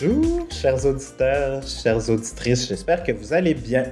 [0.00, 3.84] Bonjour, chers auditeurs, chères auditrices, j'espère que vous allez bien.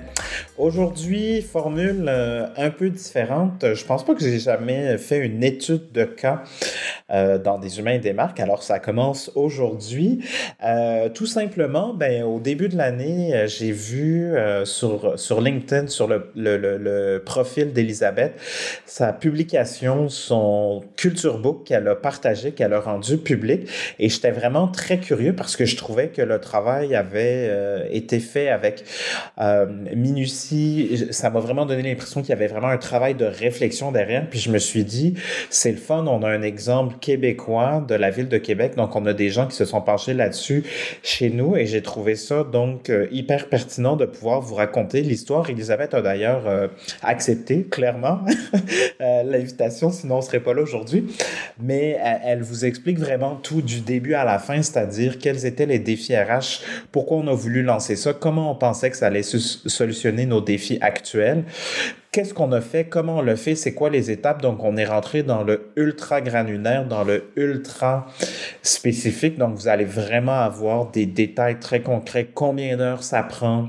[0.59, 3.65] Aujourd'hui, formule euh, un peu différente.
[3.75, 6.43] Je pense pas que j'ai jamais fait une étude de cas
[7.11, 10.25] euh, dans des humains et des marques, alors ça commence aujourd'hui.
[10.65, 14.33] Euh, tout simplement, ben, au début de l'année, j'ai vu
[14.65, 18.35] sur, sur LinkedIn, sur le, le, le, profil d'Elisabeth,
[18.87, 24.69] sa publication, son culture book qu'elle a partagé, qu'elle a rendu public, et j'étais vraiment
[24.69, 28.85] très curieux parce que je trouvais que le travail avait été fait avec
[29.39, 29.67] euh,
[31.11, 34.29] Ça m'a vraiment donné l'impression qu'il y avait vraiment un travail de réflexion derrière.
[34.29, 35.15] Puis je me suis dit,
[35.51, 38.75] c'est le fun, on a un exemple québécois de la ville de Québec.
[38.77, 40.65] Donc, on a des gens qui se sont penchés là-dessus
[41.03, 45.49] chez nous et j'ai trouvé ça donc euh, hyper pertinent de pouvoir vous raconter l'histoire.
[45.49, 46.71] Elisabeth a d'ailleurs
[47.03, 48.21] accepté clairement
[49.01, 51.07] l'invitation, sinon on serait pas là aujourd'hui.
[51.61, 55.79] Mais elle vous explique vraiment tout du début à la fin, c'est-à-dire quels étaient les
[55.79, 60.22] défis RH, pourquoi on a voulu lancer ça, comment on pensait que ça allait solutionner
[60.27, 61.45] nos défis actuels.
[62.11, 62.85] Qu'est-ce qu'on a fait?
[62.85, 63.55] Comment on l'a fait?
[63.55, 64.43] C'est quoi les étapes?
[64.43, 68.07] Donc, on est rentré dans le ultra granulaire, dans le ultra
[68.63, 69.39] spécifique.
[69.39, 72.29] Donc, vous allez vraiment avoir des détails très concrets.
[72.35, 73.69] Combien d'heures ça prend?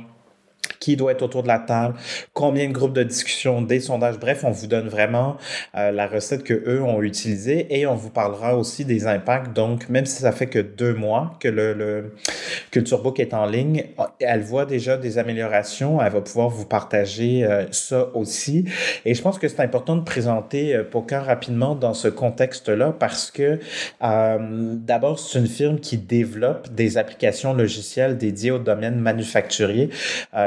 [0.84, 1.96] Qui doit être autour de la table,
[2.34, 4.20] combien de groupes de discussion, des sondages.
[4.20, 5.38] Bref, on vous donne vraiment
[5.78, 9.54] euh, la recette que eux ont utilisée et on vous parlera aussi des impacts.
[9.56, 12.16] Donc, même si ça fait que deux mois que le, le
[12.72, 13.86] Culturebook est en ligne,
[14.20, 16.02] elle voit déjà des améliorations.
[16.02, 18.66] Elle va pouvoir vous partager euh, ça aussi.
[19.06, 23.32] Et je pense que c'est important de présenter euh, Poker rapidement dans ce contexte-là parce
[23.32, 23.60] que
[24.02, 29.90] d'abord, c'est une firme qui développe des applications logicielles dédiées au domaine manufacturier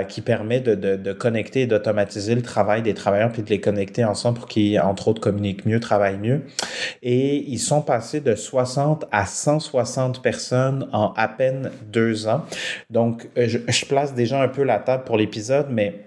[0.08, 3.60] qui permet de, de, de connecter et d'automatiser le travail des travailleurs puis de les
[3.60, 6.42] connecter ensemble pour qu'ils, entre autres, communiquent mieux, travaillent mieux.
[7.02, 12.44] Et ils sont passés de 60 à 160 personnes en à peine deux ans.
[12.90, 16.05] Donc, euh, je, je place déjà un peu la table pour l'épisode, mais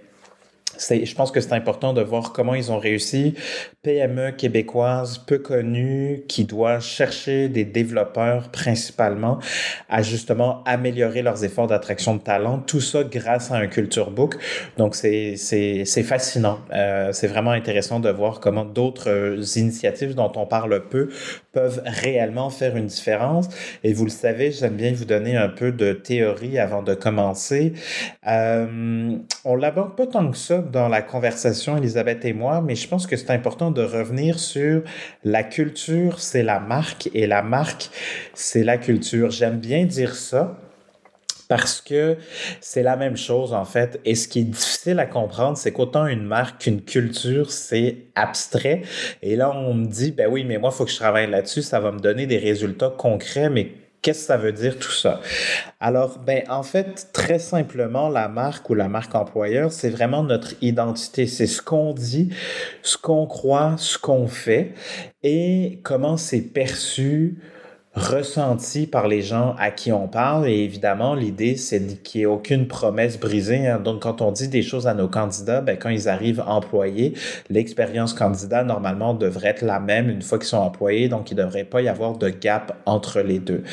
[0.79, 3.35] je pense que c'est important de voir comment ils ont réussi.
[3.83, 9.39] PME québécoise peu connue qui doit chercher des développeurs principalement
[9.89, 12.59] à justement améliorer leurs efforts d'attraction de talent.
[12.59, 14.37] Tout ça grâce à un culture book.
[14.77, 16.59] Donc c'est c'est fascinant.
[16.73, 21.09] Euh, c'est vraiment intéressant de voir comment d'autres initiatives dont on parle peu
[21.51, 23.49] peuvent réellement faire une différence.
[23.83, 27.73] Et vous le savez, j'aime bien vous donner un peu de théorie avant de commencer.
[28.27, 32.87] Euh, on l'aborde pas tant que ça dans la conversation, Elisabeth et moi, mais je
[32.87, 34.83] pense que c'est important de revenir sur
[35.23, 37.89] la culture, c'est la marque, et la marque,
[38.33, 39.31] c'est la culture.
[39.31, 40.57] J'aime bien dire ça
[41.49, 42.15] parce que
[42.61, 43.99] c'est la même chose en fait.
[44.05, 48.83] Et ce qui est difficile à comprendre, c'est qu'autant une marque qu'une culture, c'est abstrait.
[49.21, 51.63] Et là, on me dit, ben oui, mais moi, il faut que je travaille là-dessus,
[51.63, 55.19] ça va me donner des résultats concrets, mais Qu'est-ce que ça veut dire tout ça?
[55.81, 60.53] Alors, ben, en fait, très simplement, la marque ou la marque employeur, c'est vraiment notre
[60.61, 61.27] identité.
[61.27, 62.29] C'est ce qu'on dit,
[62.81, 64.73] ce qu'on croit, ce qu'on fait
[65.21, 67.39] et comment c'est perçu
[67.95, 70.47] ressenti par les gens à qui on parle.
[70.47, 73.67] Et évidemment, l'idée, c'est qu'il n'y ait aucune promesse brisée.
[73.67, 73.79] Hein.
[73.79, 77.13] Donc, quand on dit des choses à nos candidats, ben, quand ils arrivent employés,
[77.49, 81.09] l'expérience candidat, normalement, devrait être la même une fois qu'ils sont employés.
[81.09, 83.63] Donc, il ne devrait pas y avoir de gap entre les deux.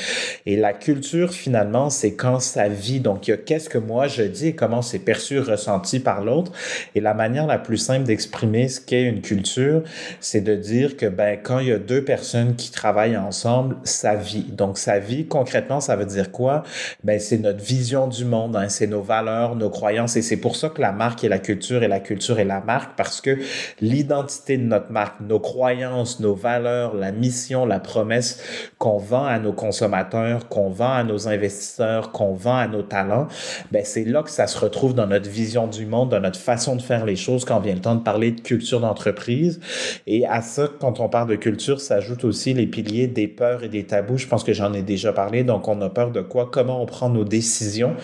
[0.46, 3.00] Et la culture, finalement, c'est quand ça vit.
[3.00, 6.24] Donc, il y a qu'est-ce que moi je dis et comment c'est perçu, ressenti par
[6.24, 6.52] l'autre.
[6.94, 9.82] Et la manière la plus simple d'exprimer ce qu'est une culture,
[10.20, 14.15] c'est de dire que ben, quand il y a deux personnes qui travaillent ensemble, ça
[14.16, 14.44] vie.
[14.52, 16.62] Donc, sa vie, concrètement, ça veut dire quoi?
[17.04, 20.16] Ben, c'est notre vision du monde, hein, c'est nos valeurs, nos croyances.
[20.16, 22.60] Et c'est pour ça que la marque est la culture et la culture est la
[22.60, 23.38] marque, parce que
[23.80, 28.42] l'identité de notre marque, nos croyances, nos valeurs, la mission, la promesse
[28.78, 33.28] qu'on vend à nos consommateurs, qu'on vend à nos investisseurs, qu'on vend à nos talents,
[33.70, 36.76] ben, c'est là que ça se retrouve dans notre vision du monde, dans notre façon
[36.76, 39.60] de faire les choses quand vient le temps de parler de culture d'entreprise.
[40.06, 43.68] Et à ça, quand on parle de culture, s'ajoutent aussi les piliers des peurs et
[43.68, 45.44] des tabous je pense que j'en ai déjà parlé.
[45.44, 46.48] Donc, on a peur de quoi?
[46.50, 47.94] Comment on prend nos décisions?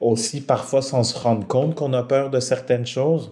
[0.00, 3.30] Aussi, parfois, sans se rendre compte qu'on a peur de certaines choses.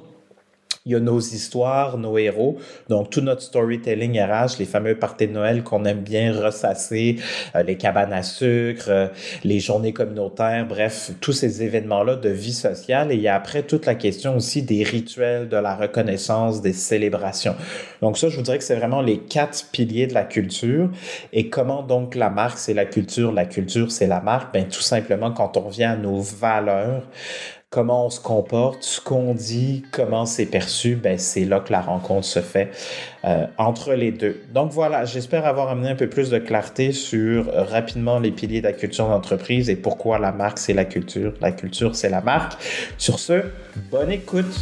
[0.87, 2.57] Il y a nos histoires, nos héros.
[2.89, 7.17] Donc, tout notre storytelling RH, les fameux parties de Noël qu'on aime bien ressasser,
[7.55, 9.09] euh, les cabanes à sucre, euh,
[9.45, 13.13] les journées communautaires, bref, tous ces événements-là de vie sociale.
[13.13, 16.73] Et il y a après toute la question aussi des rituels, de la reconnaissance, des
[16.73, 17.57] célébrations.
[18.01, 20.89] Donc, ça, je vous dirais que c'est vraiment les quatre piliers de la culture.
[21.35, 24.55] Et comment donc la marque, c'est la culture, la culture, c'est la marque?
[24.55, 27.03] Ben, tout simplement, quand on revient à nos valeurs,
[27.71, 31.81] comment on se comporte, ce qu'on dit, comment c'est perçu, ben c'est là que la
[31.81, 32.73] rencontre se fait
[33.25, 34.43] euh, entre les deux.
[34.53, 38.61] Donc voilà, j'espère avoir amené un peu plus de clarté sur euh, rapidement les piliers
[38.61, 42.21] de la culture d'entreprise et pourquoi la marque c'est la culture, la culture c'est la
[42.21, 42.61] marque.
[42.99, 43.45] Sur ce,
[43.89, 44.53] bonne écoute.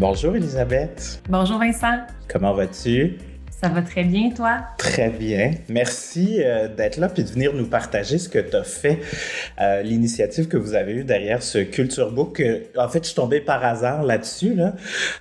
[0.00, 1.22] Bonjour Elisabeth.
[1.28, 2.06] Bonjour Vincent.
[2.26, 3.18] Comment vas-tu?
[3.60, 4.60] Ça va très bien, toi?
[4.78, 5.50] Très bien.
[5.68, 9.00] Merci euh, d'être là et de venir nous partager ce que tu as fait,
[9.60, 12.42] euh, l'initiative que vous avez eue derrière ce Culture Book.
[12.78, 14.74] en fait, je suis tombé par hasard là-dessus là,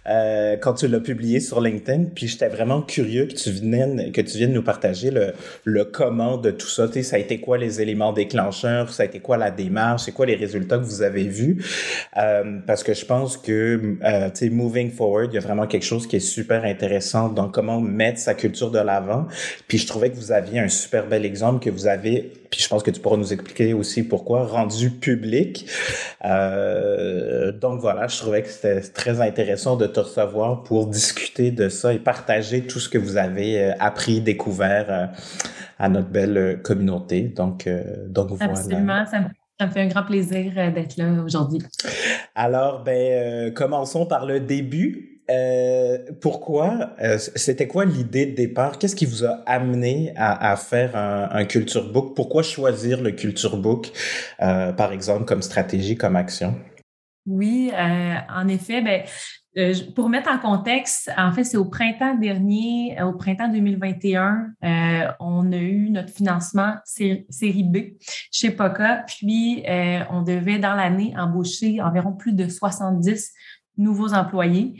[0.08, 2.06] euh, quand tu l'as publié sur LinkedIn.
[2.16, 6.52] Puis j'étais vraiment curieux que tu viennes, que tu viennes nous partager le, comment de
[6.52, 6.88] tout ça.
[7.04, 8.90] ça a été quoi les éléments déclencheurs?
[8.94, 10.04] Ça a été quoi la démarche?
[10.04, 11.62] C'est quoi les résultats que vous avez vus?
[12.66, 13.98] parce que je pense que,
[14.30, 17.50] tu sais, moving forward, il y a vraiment quelque chose qui est super intéressant dans
[17.50, 19.28] comment mettre culture de l'avant.
[19.68, 22.68] Puis je trouvais que vous aviez un super bel exemple que vous avez, puis je
[22.68, 25.70] pense que tu pourras nous expliquer aussi pourquoi, rendu public.
[26.26, 31.70] Euh, donc voilà, je trouvais que c'était très intéressant de te recevoir pour discuter de
[31.70, 35.06] ça et partager tout ce que vous avez euh, appris, découvert euh,
[35.78, 37.22] à notre belle communauté.
[37.22, 37.70] Donc,
[38.08, 38.54] donc voilà.
[38.54, 39.26] Absolument, ça me
[39.60, 41.60] ça me fait un grand plaisir d'être là aujourd'hui.
[42.34, 45.09] Alors, ben, commençons par le début.
[45.30, 46.92] Euh, pourquoi?
[47.02, 48.80] Euh, c'était quoi l'idée de départ?
[48.80, 52.16] Qu'est-ce qui vous a amené à, faire un, culture book?
[52.16, 53.92] Pourquoi choisir le culture book,
[54.42, 56.56] euh, par exemple, comme stratégie, comme action?
[57.26, 59.04] Oui, en effet, ben,
[59.94, 64.54] pour mettre en contexte, en fait, c'est au printemps dernier, au printemps 2021,
[65.20, 67.78] on a eu notre financement série B
[68.32, 69.64] chez POCA, puis
[70.10, 73.32] on devait dans l'année embaucher environ plus de 70
[73.80, 74.76] nouveaux employés.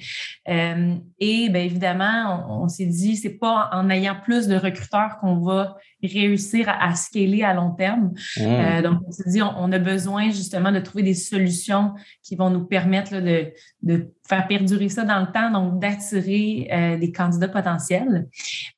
[0.48, 5.40] Euh, et bien évidemment, on, s'est dit, c'est pas en ayant plus de recruteurs qu'on
[5.40, 8.12] va réussir à, scaler à long terme.
[8.38, 8.42] Mmh.
[8.42, 11.94] Euh, donc, on s'est dit, on, a besoin justement de trouver des solutions
[12.24, 13.52] qui vont nous permettre de,
[13.82, 18.28] de, faire perdurer ça dans le temps, donc d'attirer euh, des candidats potentiels.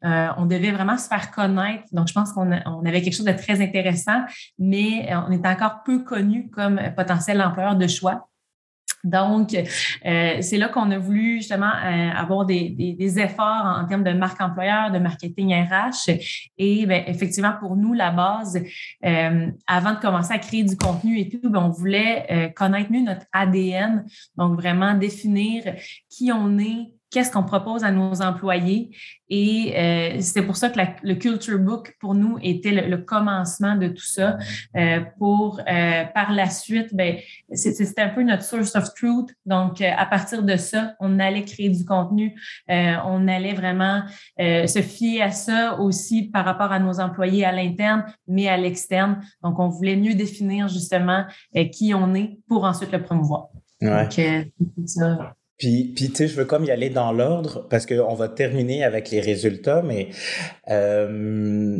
[0.02, 1.84] on devait vraiment se faire connaître.
[1.92, 4.22] Donc, je pense qu'on on avait quelque chose de très intéressant,
[4.58, 8.31] mais on est encore peu connu comme potentiel employeur de choix.
[9.04, 14.04] Donc, euh, c'est là qu'on a voulu justement euh, avoir des, des, efforts en, termes
[14.04, 16.12] de marque employeur, de marketing RH.
[16.57, 18.62] Et bien, effectivement, pour nous, la base,
[19.06, 23.04] euh, avant de commencer à créer du contenu et tout, bien, on voulait connaître mieux
[23.04, 24.06] notre ADN.
[24.38, 25.63] Donc, vraiment définir
[26.10, 28.90] qui on est, qu'est-ce qu'on propose à nos employés.
[29.30, 33.90] Et euh, c'est pour ça que le Culture Book, pour nous, était le, commencement de
[33.90, 34.38] tout ça.
[34.75, 37.18] Euh, pour, euh, par la suite, ben,
[37.54, 39.30] c'était un peu notre source of truth.
[39.46, 42.36] Donc, à partir de ça, on allait créer du contenu.
[42.68, 44.04] on allait vraiment
[44.38, 49.22] se fier à ça aussi par rapport à nos employés à l'interne, mais à l'externe.
[49.44, 51.25] Donc, on voulait mieux définir justement
[51.72, 53.50] qui on est pour ensuite le promouvoir.
[53.81, 54.08] Ouais.
[54.60, 55.36] Donc, ça.
[55.62, 58.84] Puis, puis tu sais, je veux comme y aller dans l'ordre parce qu'on va terminer
[58.84, 60.10] avec les résultats, mais
[60.72, 61.78] euh,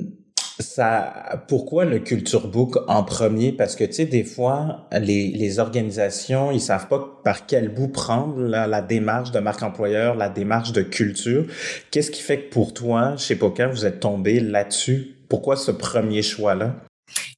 [0.60, 3.52] ça, pourquoi le Culture Book en premier?
[3.52, 7.88] Parce que, tu sais, des fois, les, les organisations, ils savent pas par quel bout
[7.88, 11.48] prendre la, démarche de marque employeur, la démarche de culture.
[11.90, 15.16] Qu'est-ce qui fait que pour toi, chez Poker, vous êtes tombé là-dessus?
[15.28, 16.76] Pourquoi ce premier choix-là?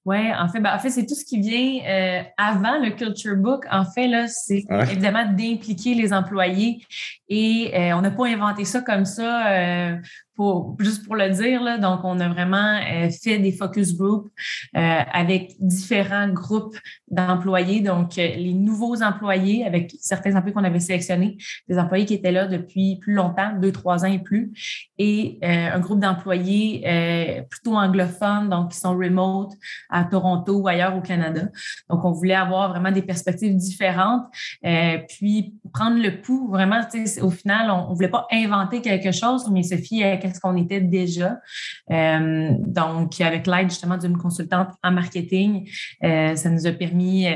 [0.06, 3.38] Oui, en fait, ben, en fait, c'est tout ce qui vient euh, avant le Culture
[3.38, 3.66] Book.
[3.72, 6.86] En fait, là, c'est évidemment d'impliquer les employés.
[7.36, 9.48] Et euh, on n'a pas inventé ça comme ça.
[9.48, 9.96] Euh,
[10.80, 14.32] juste pour le dire, là, donc on a vraiment euh, fait des focus groups
[14.74, 16.76] avec différents groupes
[17.08, 21.38] d'employés, donc les nouveaux employés avec certains employés qu'on avait sélectionnés,
[21.68, 24.52] des employés qui étaient là depuis plus longtemps, deux, trois ans et plus,
[24.98, 29.52] et un groupe d'employés plutôt anglophones, donc qui sont remote
[29.92, 31.50] à Toronto ou ailleurs au Canada.
[31.92, 34.26] Donc on voulait avoir vraiment des perspectives différentes,
[35.08, 36.82] puis prendre le pouls vraiment,
[37.24, 40.82] au final, on, ne voulait pas inventer quelque chose, mais se fier qu'est-ce qu'on était
[40.82, 41.38] déjà?
[41.92, 45.70] Euh, donc, avec l'aide justement d'une consultante en marketing,
[46.04, 47.28] euh, ça nous a permis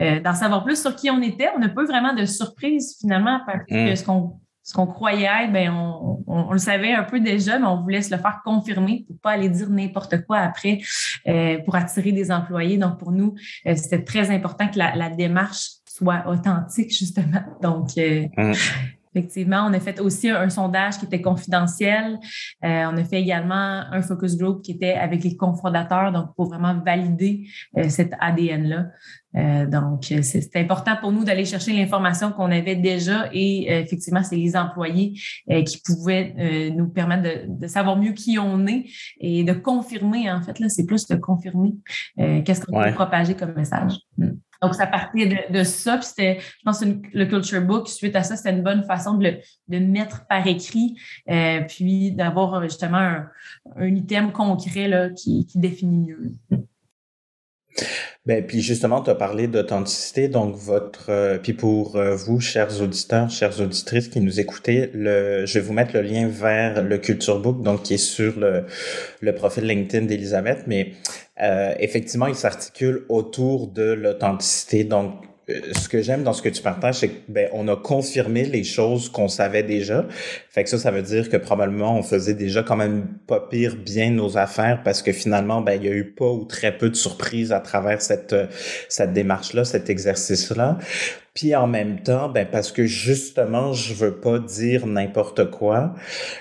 [0.00, 1.48] euh, d'en savoir plus sur qui on était.
[1.56, 3.96] On n'a pas eu vraiment de surprise finalement parce que mm.
[3.96, 7.82] ce qu'on ce qu'on croyait être, ben on, le savait un peu déjà, mais on
[7.82, 10.78] voulait se le faire confirmer pour pas aller dire n'importe quoi après
[11.64, 12.78] pour attirer des employés.
[12.78, 13.34] Donc, pour nous,
[13.74, 17.42] c'était très important que la, démarche soit authentique, justement.
[17.60, 18.52] Donc, mm.
[19.14, 22.18] Effectivement, on a fait aussi un, sondage qui était confidentiel.
[22.64, 26.46] Euh, on a fait également un focus group qui était avec les cofondateurs, donc pour
[26.46, 28.86] vraiment valider euh, cet ADN-là.
[29.34, 34.36] Euh, donc, c'est important pour nous d'aller chercher l'information qu'on avait déjà et effectivement, c'est
[34.36, 35.14] les employés
[35.64, 38.84] qui pouvaient nous permettre de, savoir mieux qui on est
[39.20, 41.74] et de confirmer, en fait, là, c'est plus de confirmer
[42.16, 43.94] qu'est-ce qu'on peut propager comme message.
[44.18, 44.32] Mm.
[44.62, 45.98] Donc, ça partait de, ça.
[45.98, 49.38] Puis c'était, je pense, le Culture Book, suite à ça, c'était une bonne façon de
[49.68, 50.94] le mettre par écrit,
[51.28, 53.28] euh, puis d'avoir euh, justement un,
[53.76, 56.32] un, item concret là, qui, qui définit mieux.
[58.24, 63.30] Ben, puis justement, tu as parlé d'authenticité, donc votre, euh, puis pour vous, chers auditeurs,
[63.30, 67.40] chères auditrices qui nous écoutez, le, je vais vous mettre le lien vers le Culture
[67.40, 68.66] Book, donc qui est sur le,
[69.20, 70.92] le profil LinkedIn d'Elisabeth, mais
[71.42, 74.84] euh, effectivement, il s'articule autour de l'authenticité.
[74.84, 75.14] Donc,
[75.50, 78.44] euh, ce que j'aime dans ce que tu partages, c'est que ben, on a confirmé
[78.44, 80.06] les choses qu'on savait déjà.
[80.50, 83.74] Fait que ça, ça veut dire que probablement on faisait déjà quand même pas pire
[83.76, 86.90] bien nos affaires parce que finalement, ben, il y a eu pas ou très peu
[86.90, 88.36] de surprises à travers cette,
[88.88, 90.78] cette démarche-là, cet exercice-là.
[91.34, 95.94] Puis en même temps, ben parce que justement, je veux pas dire n'importe quoi,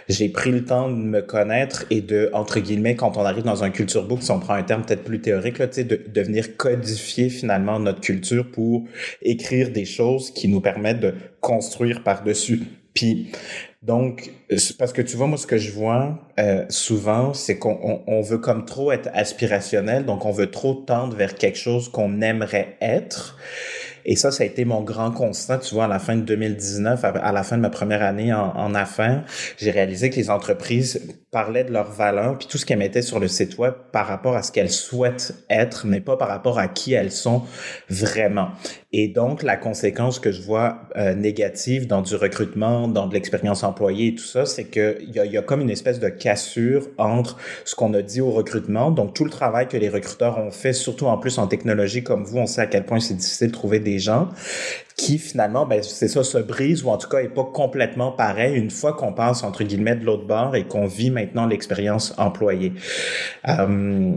[0.10, 3.64] j'ai pris le temps de me connaître et de, entre guillemets, quand on arrive dans
[3.64, 6.58] un culture book, si on prend un terme peut-être plus théorique, là, de, de venir
[6.58, 8.84] codifier finalement notre culture pour
[9.22, 12.64] écrire des choses qui nous permettent de construire par-dessus.
[12.94, 13.32] Puis
[13.82, 14.32] donc,
[14.78, 18.38] parce que tu vois, moi, ce que je vois euh, souvent, c'est qu'on on, veut
[18.38, 23.38] comme trop être aspirationnel, donc on veut trop tendre vers quelque chose qu'on aimerait être.
[24.06, 27.04] Et ça, ça a été mon grand constat, tu vois, à la fin de 2019,
[27.04, 29.26] à la fin de ma première année en, affaires,
[29.58, 33.20] j'ai réalisé que les entreprises parlaient de leurs valeurs, puis tout ce qu'elles mettaient sur
[33.20, 36.68] le site web par rapport à ce qu'elles souhaitent être, mais pas par rapport à
[36.68, 37.44] qui elles sont
[37.90, 38.50] vraiment.
[38.94, 43.64] Et donc, la conséquence que je vois euh, négative dans du recrutement, dans de l'expérience
[43.64, 46.88] employée et tout ça, c'est qu'il y a, y a comme une espèce de cassure
[46.98, 50.52] entre ce qu'on a dit au recrutement, donc tout le travail que les recruteurs ont
[50.52, 53.48] fait, surtout en plus en technologie comme vous, on sait à quel point c'est difficile
[53.48, 54.30] de trouver des gens,
[54.98, 58.56] qui finalement, ben, c'est ça, se brise ou en tout cas est pas complètement pareil
[58.56, 62.74] une fois qu'on passe entre guillemets de l'autre bord et qu'on vit maintenant l'expérience employée.
[63.48, 64.12] Euh,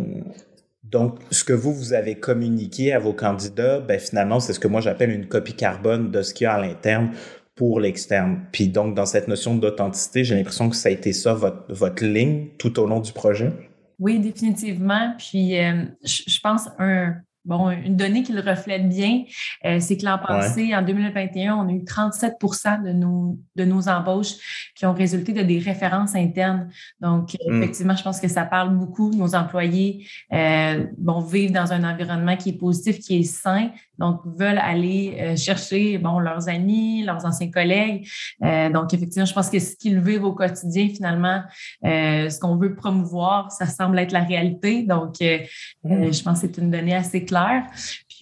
[0.83, 4.69] donc, ce que vous, vous avez communiqué à vos candidats, ben, finalement, c'est ce que
[4.69, 7.11] moi j'appelle une copie carbone de ce qu'il y a à l'interne
[7.55, 8.41] pour l'externe.
[8.53, 12.05] Puis donc, dans cette notion d'authenticité, j'ai l'impression que ça a été ça, votre, votre
[12.05, 13.51] ligne tout au long du projet.
[13.99, 15.15] Oui, définitivement.
[15.19, 19.25] Puis, euh, je pense un, Bon, une donnée qui le reflète bien,
[19.67, 22.37] euh, c'est que l'an passé, en 2021, on a eu 37
[22.83, 26.71] de nos, de nos embauches qui ont résulté de des références internes.
[27.01, 27.63] Donc, hmm.
[27.63, 29.11] effectivement, je pense que ça parle beaucoup.
[29.11, 34.21] Nos employés euh, bon, vivent dans un environnement qui est positif, qui est sain, donc
[34.25, 38.09] veulent aller euh, chercher bon, leurs amis, leurs anciens collègues.
[38.43, 41.43] Euh, donc, effectivement, je pense que ce qu'ils vivent au quotidien, finalement,
[41.83, 44.83] ce qu'on veut promouvoir, ça semble être la réalité.
[44.83, 46.13] Donc, hmm.
[46.13, 47.65] je pense que c'est une donnée assez claire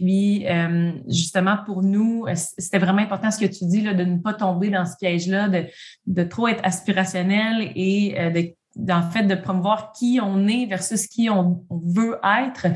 [0.03, 4.19] puis, euh, justement, pour nous, c'était vraiment important ce que tu dis, là, de ne
[4.19, 5.67] pas tomber dans ce piège-là, de,
[6.07, 8.55] de trop être aspirationnel et euh, de
[8.91, 12.67] en fait, de promouvoir qui on est versus qui on, veut être.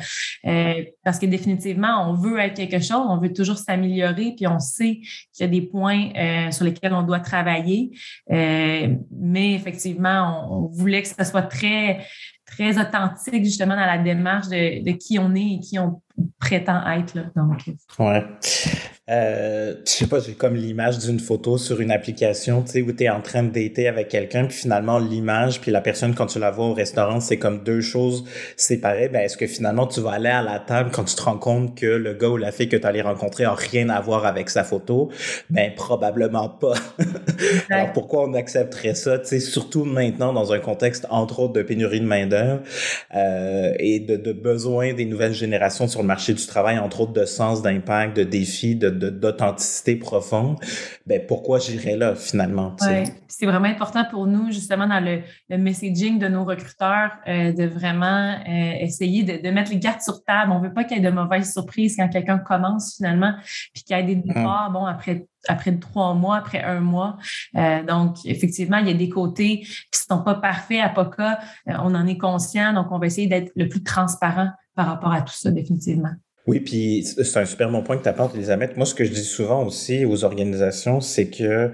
[0.46, 4.58] Euh, parce que définitivement, on veut être quelque chose, on veut toujours s'améliorer, puis on
[4.58, 5.00] sait
[5.32, 6.10] qu'il y a des points
[6.50, 7.90] sur lesquels on doit travailler.
[8.28, 12.06] mais effectivement, on, on, voulait que ça soit très
[12.46, 16.00] très authentique justement dans la démarche de, de qui on est et qui on
[16.38, 17.14] prétend être.
[17.14, 17.64] Là, donc.
[17.98, 18.24] Ouais.
[19.08, 22.90] Euh, je sais pas, j'ai comme l'image d'une photo sur une application, tu sais, où
[22.90, 26.26] tu es en train de dater avec quelqu'un, puis finalement l'image, puis la personne quand
[26.26, 28.24] tu la vois au restaurant, c'est comme deux choses
[28.56, 29.08] séparées.
[29.08, 31.76] Ben est-ce que finalement tu vas aller à la table quand tu te rends compte
[31.76, 34.50] que le gars ou la fille que tu allais rencontrer a rien à voir avec
[34.50, 35.12] sa photo?
[35.50, 36.74] Ben probablement pas.
[37.70, 41.62] Alors pourquoi on accepterait ça, tu sais, surtout maintenant dans un contexte entre autres de
[41.62, 42.62] pénurie de main d'œuvre
[43.14, 47.12] euh, et de, de besoin des nouvelles générations sur le marché du travail, entre autres
[47.12, 50.56] de sens, d'impact, de défis, de d'authenticité profonde,
[51.06, 52.76] ben pourquoi j'irais là finalement?
[52.80, 53.04] Ouais.
[53.28, 58.36] C'est vraiment important pour nous, justement, dans le, messaging de nos recruteurs, euh, de vraiment
[58.48, 60.52] euh, essayer de, mettre les gardes sur table.
[60.52, 63.34] On veut pas qu'il y ait de mauvaises surprises quand quelqu'un commence finalement,
[63.74, 67.18] puis qu'il y ait des départs, bon, après après trois mois, après un mois.
[67.56, 71.38] Euh, donc, effectivement, il y a des côtés qui ne sont pas parfaits à POCA.
[71.66, 75.22] on en est conscient, donc on va essayer d'être le plus transparent par rapport à
[75.22, 76.12] tout ça, définitivement.
[76.46, 78.76] Oui, puis c'est un super bon point que tu apportes, Elisabeth.
[78.76, 81.72] Moi, ce que je dis souvent aussi aux organisations, c'est que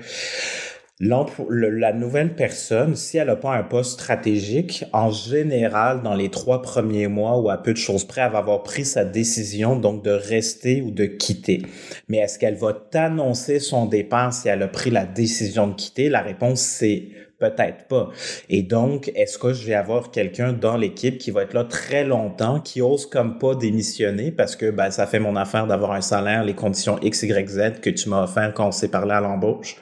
[0.99, 6.63] la nouvelle personne, si elle n'a pas un poste stratégique, en général, dans les trois
[6.63, 10.05] premiers mois ou à peu de choses près, elle va avoir pris sa décision donc
[10.05, 11.63] de rester ou de quitter.
[12.09, 16.09] Mais est-ce qu'elle va t'annoncer son départ si elle a pris la décision de quitter?
[16.09, 17.09] La réponse, c'est
[17.43, 18.09] Peut-être pas.
[18.49, 22.05] Et donc, est-ce que je vais avoir quelqu'un dans l'équipe qui va être là très
[22.05, 26.03] longtemps, qui ose comme pas démissionner parce que ben, ça fait mon affaire d'avoir un
[26.03, 29.21] salaire, les conditions X, Y, Z que tu m'as offert quand on s'est parlé à
[29.21, 29.75] l'embauche?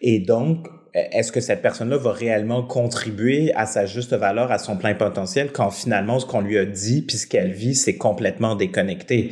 [0.00, 4.78] Et donc, est-ce que cette personne-là va réellement contribuer à sa juste valeur, à son
[4.78, 8.56] plein potentiel, quand finalement ce qu'on lui a dit puis ce qu'elle vit, c'est complètement
[8.56, 9.30] déconnecté?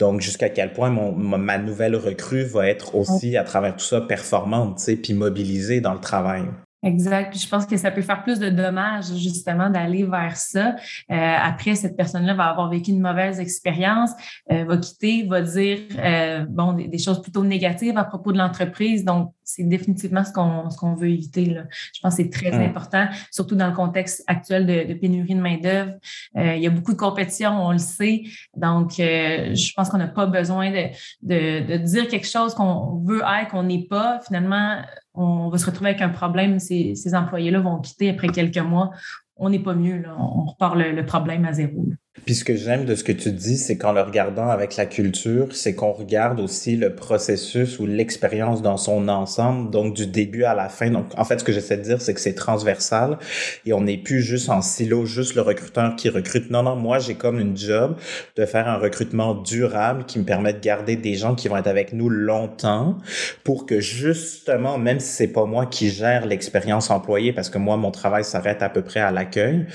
[0.00, 4.00] Donc, jusqu'à quel point mon, ma nouvelle recrue va être aussi, à travers tout ça,
[4.00, 6.42] performante, tu sais, puis mobilisée dans le travail?
[6.82, 7.36] Exact.
[7.36, 10.76] je pense que ça peut faire plus de dommages, justement, d'aller vers ça.
[11.10, 14.10] Euh, après, cette personne-là va avoir vécu une mauvaise expérience,
[14.50, 19.04] euh, va quitter, va dire euh, bon des, choses plutôt négatives à propos de l'entreprise.
[19.04, 21.46] Donc, c'est définitivement ce qu'on ce qu'on veut éviter.
[21.46, 21.64] Là.
[21.94, 22.62] Je pense que c'est très mmh.
[22.62, 25.94] important, surtout dans le contexte actuel de, de pénurie de main-d'œuvre.
[26.36, 28.22] il y a beaucoup de compétition, on le sait.
[28.56, 30.86] Donc, je pense qu'on n'a pas besoin de,
[31.22, 34.20] de, de dire quelque chose qu'on veut être, qu'on n'est pas.
[34.26, 34.80] Finalement,
[35.14, 36.58] on va se retrouver avec un problème.
[36.58, 38.90] Ces, ces employés-là vont quitter après quelques mois.
[39.36, 39.98] On n'est pas mieux.
[39.98, 40.16] Là.
[40.18, 41.86] On repart le, problème à zéro.
[42.26, 44.84] Puis ce que j'aime de ce que tu dis, c'est qu'en le regardant avec la
[44.84, 50.42] culture, c'est qu'on regarde aussi le processus ou l'expérience dans son ensemble, donc du début
[50.42, 50.90] à la fin.
[50.90, 53.16] Donc en fait, ce que j'essaie de dire, c'est que c'est transversal
[53.64, 56.50] et on n'est plus juste en silo, juste le recruteur qui recrute.
[56.50, 57.96] Non, non, moi j'ai comme une job
[58.34, 61.68] de faire un recrutement durable qui me permet de garder des gens qui vont être
[61.68, 62.98] avec nous longtemps
[63.44, 67.76] pour que justement, même si c'est pas moi qui gère l'expérience employée, parce que moi
[67.76, 69.66] mon travail s'arrête à peu près à l'accueil,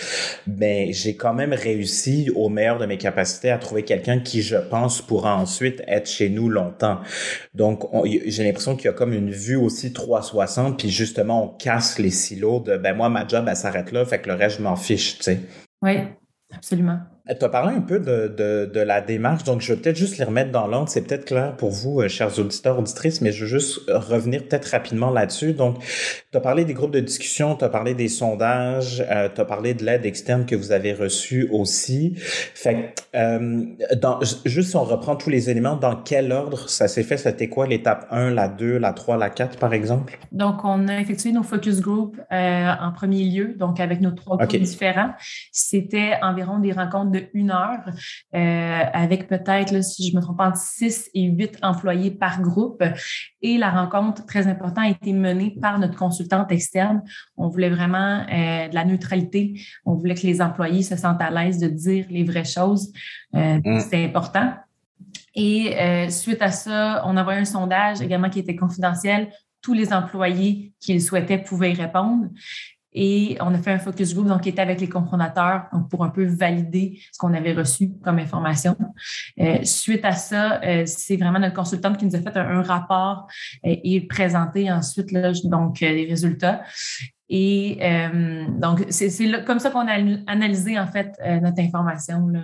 [0.48, 4.58] mais j'ai quand même réussi au meilleur de mes capacités à trouver quelqu'un qui, je
[4.58, 7.00] pense, pourra ensuite être chez nous longtemps.
[7.54, 7.84] Donc,
[8.26, 12.12] j'ai l'impression qu'il y a comme une vue aussi 360, puis justement, on casse les
[12.12, 14.76] silos de, ben moi, ma job, elle s'arrête là, fait que le reste, je m'en
[14.76, 15.40] fiche, tu sais.
[15.82, 15.98] Oui,
[16.54, 17.00] absolument.
[17.28, 20.20] Tu as parlé un peu de, de, de, la démarche, donc je vais peut-être juste
[20.20, 20.90] les remettre dans l'ordre.
[20.90, 24.68] C'est peut-être clair pour vous, euh, chers auditeurs, auditrices, mais je veux juste revenir peut-être
[24.68, 25.54] rapidement là-dessus.
[25.54, 29.42] Donc, tu as parlé des groupes de discussion, tu as parlé des sondages, euh, tu
[29.42, 32.14] as parlé de l'aide externe que vous avez reçue aussi.
[32.16, 33.66] Fait euh,
[34.00, 37.18] dans, juste si on reprend tous les éléments, dans quel ordre ça s'est fait?
[37.18, 40.20] C'était quoi l'étape 1, la 2, la 3, la 4, par exemple?
[40.32, 44.38] Donc, on a effectué nos focus group euh, en premier lieu, donc avec nos trois
[44.38, 45.14] groupes différents.
[45.52, 47.84] C'était environ des rencontres une heure
[48.36, 52.84] euh, avec peut-être, si je me trompe pas, entre 6 et 8 employés par groupe.
[53.42, 57.04] Et la rencontre, très importante, a été menée par notre consultante externe.
[57.38, 59.60] On voulait vraiment euh, de la neutralité.
[59.86, 62.92] On voulait que les employés se sentent à l'aise de dire les vraies choses.
[63.36, 63.80] Euh, mm.
[63.80, 64.54] C'était important.
[65.38, 65.76] Et
[66.10, 69.30] suite à ça, on a envoyé un sondage également qui était confidentiel
[69.66, 72.28] tous les employés qui le souhaitaient pouvaient y répondre.
[72.98, 76.10] Et on a fait un focus group, donc qui était avec les donc pour un
[76.10, 78.78] peu valider ce qu'on avait reçu comme information.
[79.40, 83.28] Euh, suite à ça, euh, c'est vraiment notre consultante qui nous a fait un, rapport
[83.66, 86.64] euh, et présenté ensuite donc les résultats.
[87.28, 87.80] Et
[88.60, 89.10] donc, c'est
[89.46, 89.96] comme ça qu'on a
[90.28, 92.44] analysé en fait notre information là,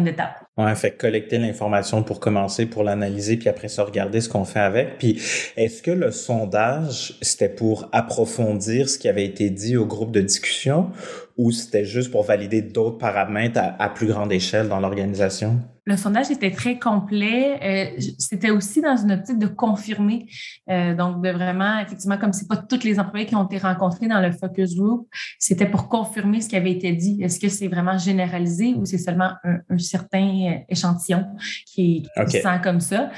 [0.00, 0.44] d'étape.
[0.56, 4.60] Ouais, fait collecter l'information pour commencer, pour l'analyser, puis après ça, regarder ce qu'on fait
[4.60, 4.98] avec.
[4.98, 5.20] Puis,
[5.56, 10.20] est-ce que le sondage, c'était pour approfondir ce qui avait été dit au groupe de
[10.20, 10.90] discussion
[11.36, 15.60] ou c'était juste pour valider d'autres paramètres à plus grande échelle dans l'organisation?
[15.86, 17.58] Le sondage était très complet.
[17.62, 20.26] Euh, c'était aussi dans une optique de confirmer,
[20.70, 24.08] euh, donc de vraiment, effectivement, comme c'est pas tous les employés qui ont été rencontrés
[24.08, 27.22] dans le focus group, c'était pour confirmer ce qui avait été dit.
[27.22, 31.26] Est-ce que c'est vraiment généralisé ou c'est seulement un, certain échantillon
[31.66, 33.10] qui, qui sent comme ça?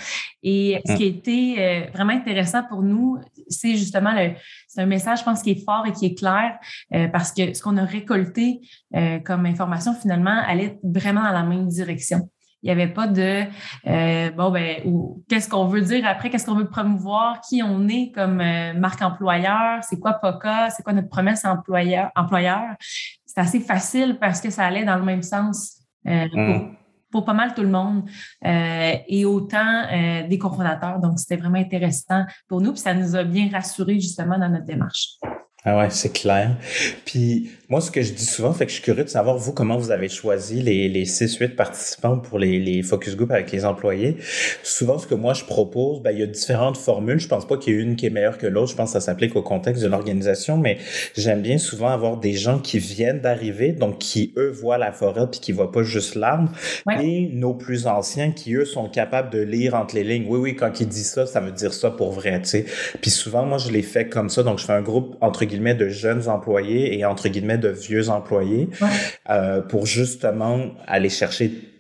[0.43, 4.33] Et ce qui a été vraiment intéressant pour nous, c'est justement le,
[4.67, 6.59] c'est un message, je pense, qui est fort et qui est clair
[7.13, 8.61] parce que ce qu'on a récolté
[9.25, 12.29] comme information, finalement, allait vraiment dans la même direction.
[12.67, 13.45] Il n'y avait pas de
[13.87, 17.87] euh, bon ben ou qu'est-ce qu'on veut dire après, qu'est-ce qu'on veut promouvoir, qui on
[17.87, 22.11] est comme euh, marque employeur, c'est quoi POCA, c'est quoi notre promesse employeur.
[22.17, 22.65] employeur.
[23.25, 25.77] C'est assez facile parce que ça allait dans le même sens
[26.09, 26.75] euh, mm.
[27.13, 28.03] pour, pas mal tout le monde
[28.43, 29.85] et autant
[30.29, 30.99] des cofondateurs.
[30.99, 34.67] Donc, c'était vraiment intéressant pour nous, puis ça nous a bien rassurés justement dans notre
[34.67, 35.19] démarche.
[35.65, 36.57] Ah ouais, c'est clair.
[37.05, 39.53] Puis moi, ce que je dis souvent, fait que je suis curieux de savoir, vous,
[39.53, 43.65] comment vous avez choisi les, les 6-8 participants pour les, les focus group avec les
[43.65, 44.19] employés.
[44.63, 47.19] Souvent, ce que moi, je propose, ben, il y a différentes formules.
[47.19, 48.71] Je pense pas qu'il y ait une qui est meilleure que l'autre.
[48.71, 50.79] Je pense que ça s'applique au contexte de l'organisation, mais
[51.17, 55.27] j'aime bien souvent avoir des gens qui viennent d'arriver, donc qui, eux, voient la forêt
[55.29, 56.53] puis qui voient pas juste l'arbre.
[57.01, 60.27] Et nos plus anciens qui, eux, sont capables de lire entre les lignes.
[60.29, 62.65] Oui, oui, quand ils disent ça, ça veut dire ça pour vrai, tu sais.
[63.01, 64.45] Puis souvent, moi, je les fais comme ça.
[64.45, 68.09] Donc, je fais un groupe, entre guillemets, de jeunes employés et, entre guillemets, de vieux
[68.09, 68.69] employés
[69.31, 71.73] euh, pour justement aller chercher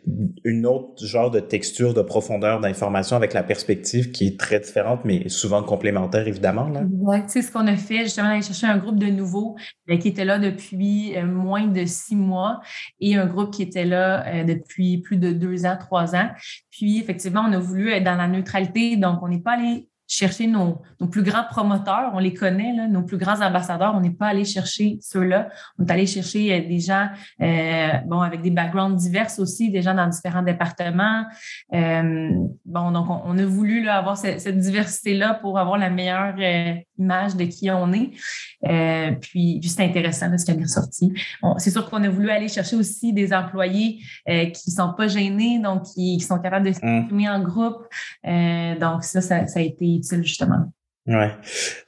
[0.44, 5.00] une autre genre de texture, de profondeur d'information avec la perspective qui est très différente,
[5.04, 6.68] mais souvent complémentaire, évidemment.
[6.68, 6.82] Là.
[6.92, 9.56] Ouais, c'est ce qu'on a fait, justement, aller chercher un groupe de nouveaux
[9.90, 12.60] euh, qui était là depuis euh, moins de six mois
[13.00, 16.30] et un groupe qui était là depuis plus de deux ans, trois ans.
[16.70, 20.46] Puis, effectivement, on a voulu être dans la neutralité, donc on n'est pas allé chercher
[20.46, 24.10] nos, nos, plus grands promoteurs, on les connaît, là, nos plus grands ambassadeurs, on n'est
[24.10, 25.48] pas allé chercher ceux-là.
[25.78, 27.08] On est allé chercher euh, des gens
[27.42, 31.24] euh, bon, avec des backgrounds divers aussi, des gens dans différents départements.
[31.72, 32.30] Euh,
[32.64, 36.74] bon, donc on, a voulu là, avoir cette, cette diversité-là pour avoir la meilleure euh,
[36.98, 38.10] image de qui on est.
[38.66, 41.12] Euh, puis, puis c'est intéressant là, ce qui est ressorti.
[41.58, 45.84] C'est sûr qu'on a voulu aller chercher aussi des employés qui sont pas gênés, donc
[45.84, 47.30] qui, qui sont capables de s'exprimer mmh.
[47.30, 47.86] en groupe.
[48.80, 50.66] donc ça, ça, ça a été justement.
[51.06, 51.30] Ouais.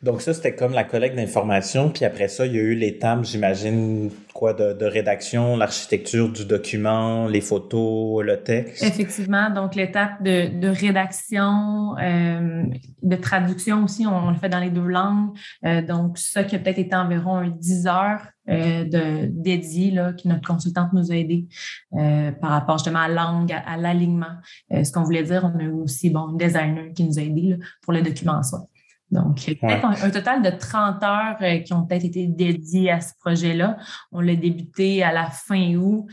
[0.03, 1.91] Donc ça, c'était comme la collecte d'informations.
[1.91, 6.45] Puis après ça, il y a eu l'étape, j'imagine, quoi, de, de rédaction, l'architecture du
[6.45, 8.83] document, les photos, le texte.
[8.83, 9.51] Effectivement.
[9.51, 12.63] Donc l'étape de, de rédaction, euh,
[13.03, 15.37] de traduction aussi, on, le fait dans les deux langues.
[15.65, 20.27] Euh, donc ça qui a peut-être été environ 10 heures euh, de dédié là, que
[20.27, 21.47] notre consultante nous a aidé
[21.93, 24.37] euh, par rapport justement à la langue, à, l'alignement.
[24.73, 27.23] Euh, ce qu'on voulait dire, on a eu aussi bon, un designer qui nous a
[27.23, 28.61] aidé là, pour le document en soi.
[29.11, 33.13] Donc, peut-être un, total de 30 heures euh, qui ont peut-être été dédiées à ce
[33.21, 33.79] projet-là.
[34.13, 36.07] On l'a débuté à la fin août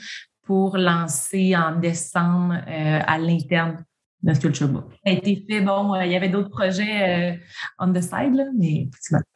[0.43, 3.83] pour lancer en décembre euh, à l'interne
[4.23, 4.85] de Culture Book.
[5.03, 7.39] Ça a été fait, bon, euh, il y avait d'autres projets
[7.79, 8.87] on the side, là, mais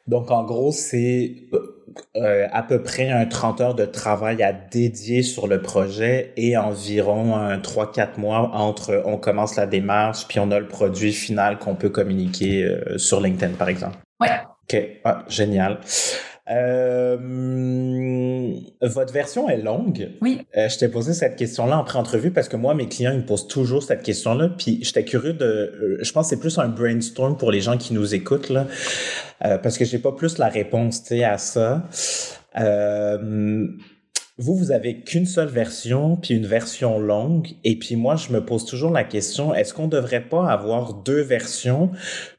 [0.06, 1.48] Donc, en gros, c'est
[2.16, 6.56] euh, à peu près un 30 heures de travail à dédier sur le projet et
[6.56, 11.58] environ un 3-4 mois entre on commence la démarche puis on a le produit final
[11.58, 13.98] qu'on peut communiquer euh, sur LinkedIn, par exemple.
[14.20, 14.28] Ouais.
[14.62, 14.80] OK.
[15.04, 15.80] Ah, génial.
[16.50, 17.16] Euh,
[18.82, 20.10] votre version est longue.
[20.20, 20.40] Oui.
[20.56, 23.26] Euh, je t'ai posé cette question-là en pré-entrevue parce que moi, mes clients, ils me
[23.26, 24.50] posent toujours cette question-là.
[24.56, 25.44] Puis j'étais curieux de.
[25.44, 28.66] Euh, je pense que c'est plus un brainstorm pour les gens qui nous écoutent, là.
[29.40, 31.88] Parce que j'ai pas plus la réponse, tu sais, à ça.
[34.42, 37.48] Vous, vous avez qu'une seule version, puis une version longue.
[37.62, 41.20] Et puis moi, je me pose toujours la question, est-ce qu'on devrait pas avoir deux
[41.20, 41.90] versions?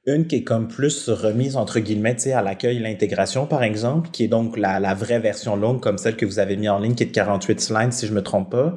[0.07, 4.23] Une qui est comme plus remise, entre guillemets, à l'accueil et l'intégration, par exemple, qui
[4.23, 7.03] est donc la, vraie version longue, comme celle que vous avez mis en ligne, qui
[7.03, 8.73] est de 48 slides, si je me trompe pas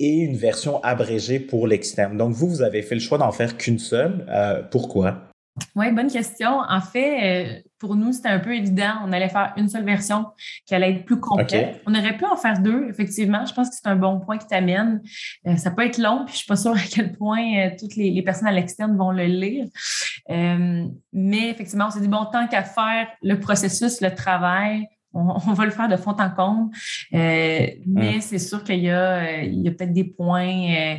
[0.00, 2.16] et une version abrégée pour l'externe.
[2.16, 4.26] Donc, vous, vous avez fait le choix d'en faire qu'une seule.
[4.28, 5.33] Euh, pourquoi?
[5.76, 6.60] Oui, bonne question.
[6.68, 8.94] En fait, euh, pour nous, c'était un peu évident.
[9.04, 10.26] On allait faire une seule version
[10.66, 11.80] qui allait être plus complète.
[11.86, 13.46] On aurait pu en faire deux, effectivement.
[13.46, 15.00] Je pense que c'est un bon point qui t'amène.
[15.46, 17.94] Euh, ça peut être long, puis je suis pas sûre à quel point euh, toutes
[17.94, 19.66] les, personnes à l'externe vont le lire.
[20.28, 25.64] mais effectivement, on s'est dit, bon, tant qu'à faire le processus, le travail, on, va
[25.66, 26.74] le faire de fond en comble.
[27.12, 28.20] mais hum.
[28.20, 30.96] c'est sûr qu'il y a, il y a peut-être des points,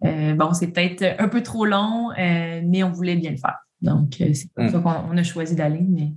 [0.00, 3.58] bon, c'est peut-être un peu trop long, mais on voulait bien le faire.
[3.80, 5.84] Donc, euh, c'est comme ça qu'on a choisi d'aller.
[5.88, 6.14] Mais...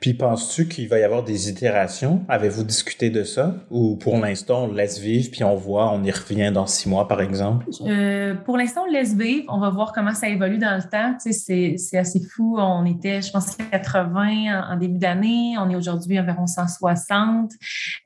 [0.00, 2.24] Puis penses-tu qu'il va y avoir des itérations?
[2.28, 3.56] Avez-vous discuté de ça?
[3.70, 7.08] Ou pour l'instant, on laisse vivre, puis on voit, on y revient dans six mois,
[7.08, 7.66] par exemple?
[7.82, 9.46] Euh, pour l'instant, on laisse vivre.
[9.48, 11.16] On va voir comment ça évolue dans le temps.
[11.22, 12.56] Tu sais, c'est assez fou.
[12.58, 15.54] On était, je pense, 80 en, début d'année.
[15.58, 17.52] On est aujourd'hui environ 160.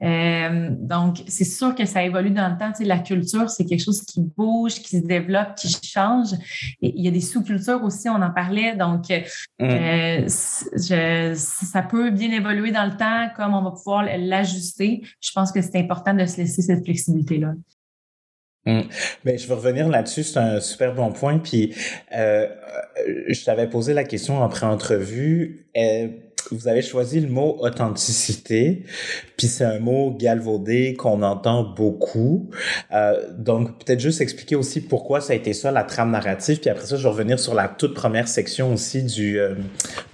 [0.02, 2.70] Euh, donc, c'est sûr que ça évolue dans le temps.
[2.70, 6.32] Tu sais, la culture, c'est quelque chose qui bouge, qui se développe, qui change.
[6.80, 8.76] Et il y a des sous-cultures aussi, on en parlait.
[8.76, 10.28] Donc, euh, mm.
[10.28, 11.34] je
[11.66, 15.02] ça peut bien évoluer dans le temps, comme on va pouvoir l'ajuster.
[15.20, 17.54] Je pense que c'est important de se laisser cette flexibilité-là.
[19.24, 21.38] Ben, je vais revenir là-dessus, c'est un super bon point.
[21.38, 21.74] Puis,
[22.14, 22.48] euh,
[23.28, 25.66] je t'avais posé la question en pré-entrevue.
[25.76, 26.08] Euh,
[26.54, 28.84] vous avez choisi le mot authenticité,
[29.36, 32.50] puis c'est un mot galvaudé qu'on entend beaucoup.
[32.92, 36.70] Euh, donc peut-être juste expliquer aussi pourquoi ça a été ça la trame narrative, puis
[36.70, 39.54] après ça je vais revenir sur la toute première section aussi du euh,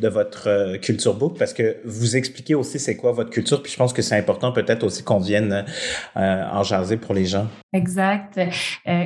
[0.00, 3.72] de votre euh, culture book parce que vous expliquez aussi c'est quoi votre culture, puis
[3.72, 5.64] je pense que c'est important peut-être aussi qu'on vienne
[6.14, 7.46] en jaser pour les gens.
[7.72, 8.38] Exact.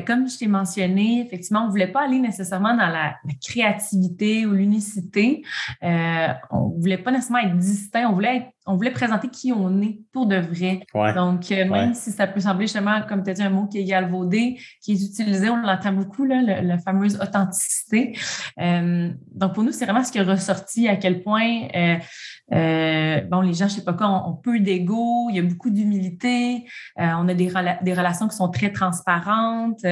[0.07, 4.53] comme je t'ai mentionné, effectivement, on voulait pas aller nécessairement dans la, la créativité ou
[4.53, 5.43] l'unicité.
[5.83, 8.09] on voulait pas nécessairement être distinct.
[8.09, 10.81] On voulait, on voulait présenter qui on est pour de vrai.
[11.15, 13.79] Donc, euh, même si ça peut sembler justement, comme tu as dit, un mot qui
[13.79, 18.17] est galvaudé, qui est utilisé, on l'entend beaucoup, là, la fameuse authenticité.
[18.61, 23.41] Euh, donc, pour nous, c'est vraiment ce qui est ressorti, à quel point, euh, bon,
[23.43, 26.65] les gens, je sais pas quoi, ont, peu d'ego, il y a beaucoup d'humilité,
[26.97, 27.53] on a des,
[27.83, 29.85] des relations qui sont très transparentes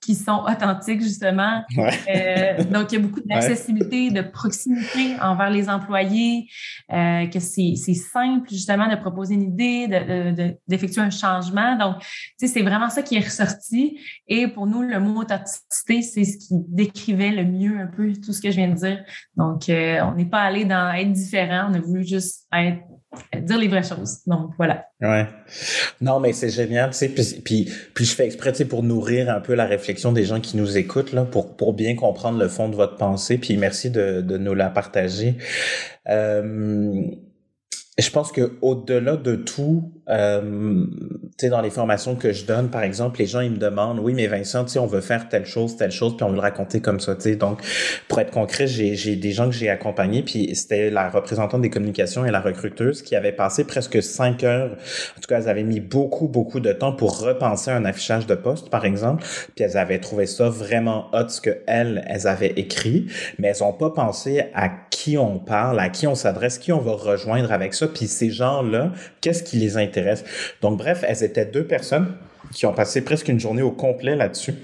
[0.00, 1.62] qui sont authentiques, justement.
[1.76, 6.48] Euh, donc, il y a beaucoup d'accessibilité, de proximité envers les employés,
[6.92, 11.76] euh, que c'est simple, justement, de proposer une idée, d'effectuer un changement.
[11.76, 12.06] Donc, tu
[12.38, 13.98] sais, c'est vraiment ça qui est ressorti.
[14.26, 18.32] Et pour nous, le mot authenticité, c'est ce qui décrivait le mieux un peu tout
[18.32, 19.04] ce que je viens de dire.
[19.36, 22.82] Donc, euh, on n'est pas allé dans être différent, on a voulu juste être
[23.40, 24.18] dire les vraies choses.
[24.26, 24.86] Donc, voilà.
[25.00, 25.26] Ouais.
[26.00, 27.08] Non, mais c'est génial, tu sais.
[27.08, 30.40] Puis, puis, je fais exprès, tu sais, pour nourrir un peu la réflexion des gens
[30.40, 33.38] qui nous écoutent, là, pour, pour bien comprendre le fond de votre pensée.
[33.38, 35.36] Puis merci de, de nous la partager.
[36.08, 37.02] Euh,
[37.98, 40.84] je pense que au-delà de tout, euh,
[41.46, 44.26] dans les formations que je donne, par exemple, les gens ils me demandent, oui, mais
[44.26, 47.14] Vincent, on veut faire telle chose, telle chose, puis on veut le raconter comme ça,
[47.14, 47.36] tu sais.
[47.36, 47.60] Donc,
[48.08, 52.24] pour être concret, j'ai, des gens que j'ai accompagnés, puis c'était la représentante des communications
[52.24, 54.72] et la recruteuse qui avait passé presque cinq heures.
[55.16, 58.34] En tout cas, elles avaient mis beaucoup, beaucoup de temps pour repenser un affichage de
[58.34, 62.54] poste, par exemple, puis elles avaient trouvé ça vraiment hot ce que elles, elles avaient
[62.56, 63.06] écrit,
[63.38, 66.80] mais elles ont pas pensé à qui on parle, à qui on s'adresse, qui on
[66.80, 69.97] va rejoindre avec ça puis ces gens-là, qu'est-ce qui les intéresse?
[70.62, 72.14] Donc, bref, elles étaient deux personnes
[72.52, 74.54] qui ont passé presque une journée au complet là-dessus.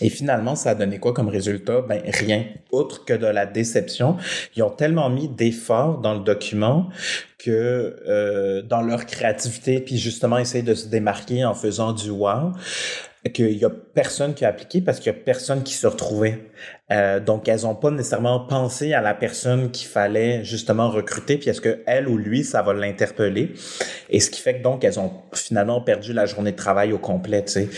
[0.00, 1.80] Et finalement, ça a donné quoi comme résultat?
[1.82, 2.44] Ben, rien.
[2.72, 4.16] Outre que de la déception.
[4.56, 6.88] Ils ont tellement mis d'efforts dans le document
[7.38, 12.52] que euh, dans leur créativité, puis justement essayer de se démarquer en faisant du wow,
[13.30, 16.50] qu'il y a personne qui a appliqué parce qu'il y a personne qui se retrouvait.
[16.90, 21.48] Euh, donc, elles ont pas nécessairement pensé à la personne qu'il fallait justement recruter, puis
[21.48, 23.54] est-ce que elle ou lui, ça va l'interpeller?
[24.10, 26.98] Et ce qui fait que donc, elles ont finalement perdu la journée de travail au
[26.98, 27.68] complet, tu sais.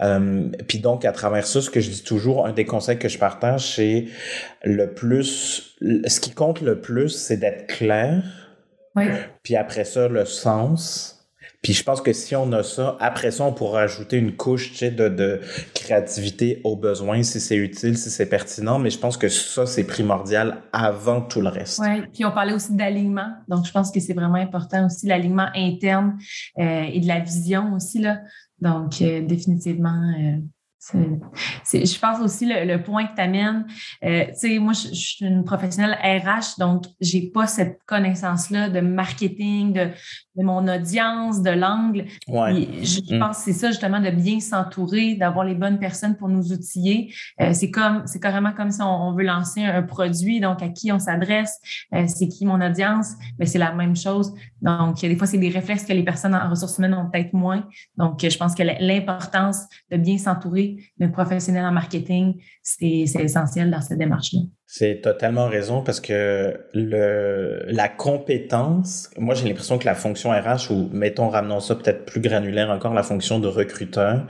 [0.00, 3.08] Euh, puis donc, à travers ça, ce que je dis toujours, un des conseils que
[3.08, 4.04] je partage, c'est
[4.62, 8.22] le plus, ce qui compte le plus, c'est d'être clair.
[8.96, 9.04] Oui.
[9.42, 11.19] Puis après ça, le sens
[11.62, 14.80] puis je pense que si on a ça, après ça, on pourra ajouter une couche
[14.80, 15.40] de, de
[15.74, 18.78] créativité au besoin, si c'est utile, si c'est pertinent.
[18.78, 21.78] Mais je pense que ça, c'est primordial avant tout le reste.
[21.80, 23.28] Oui, puis on parlait aussi d'alignement.
[23.48, 26.18] Donc, je pense que c'est vraiment important aussi, l'alignement interne
[26.58, 27.98] euh, et de la vision aussi.
[27.98, 28.20] Là.
[28.60, 30.38] Donc, euh, définitivement, euh,
[30.92, 33.66] je pense aussi le, point que tu amènes.
[34.04, 38.80] Euh, tu sais, moi, je, suis une professionnelle RH, donc j'ai pas cette connaissance-là de
[38.80, 39.88] marketing, de,
[40.36, 42.06] de, mon audience, de l'angle.
[42.28, 42.68] Ouais.
[42.82, 43.18] Je, mm.
[43.18, 47.12] pense que c'est ça justement de bien s'entourer, d'avoir les bonnes personnes pour nous outiller.
[47.40, 50.92] Euh, c'est comme, c'est carrément comme si on, veut lancer un, produit, donc à qui
[50.92, 51.58] on s'adresse,
[51.94, 54.32] euh, c'est qui mon audience, mais c'est la même chose.
[54.62, 57.66] Donc, des fois, c'est des réflexes que les personnes en ressources humaines ont peut-être moins.
[57.96, 63.80] Donc, je pense que l'importance de bien s'entourer d'un professionnel en marketing, c'est essentiel dans
[63.80, 64.40] cette démarche-là.
[64.72, 70.70] C'est totalement raison parce que le, la compétence, moi j'ai l'impression que la fonction RH,
[70.70, 74.28] ou mettons ramenons ça peut-être plus granulaire encore, la fonction de recruteur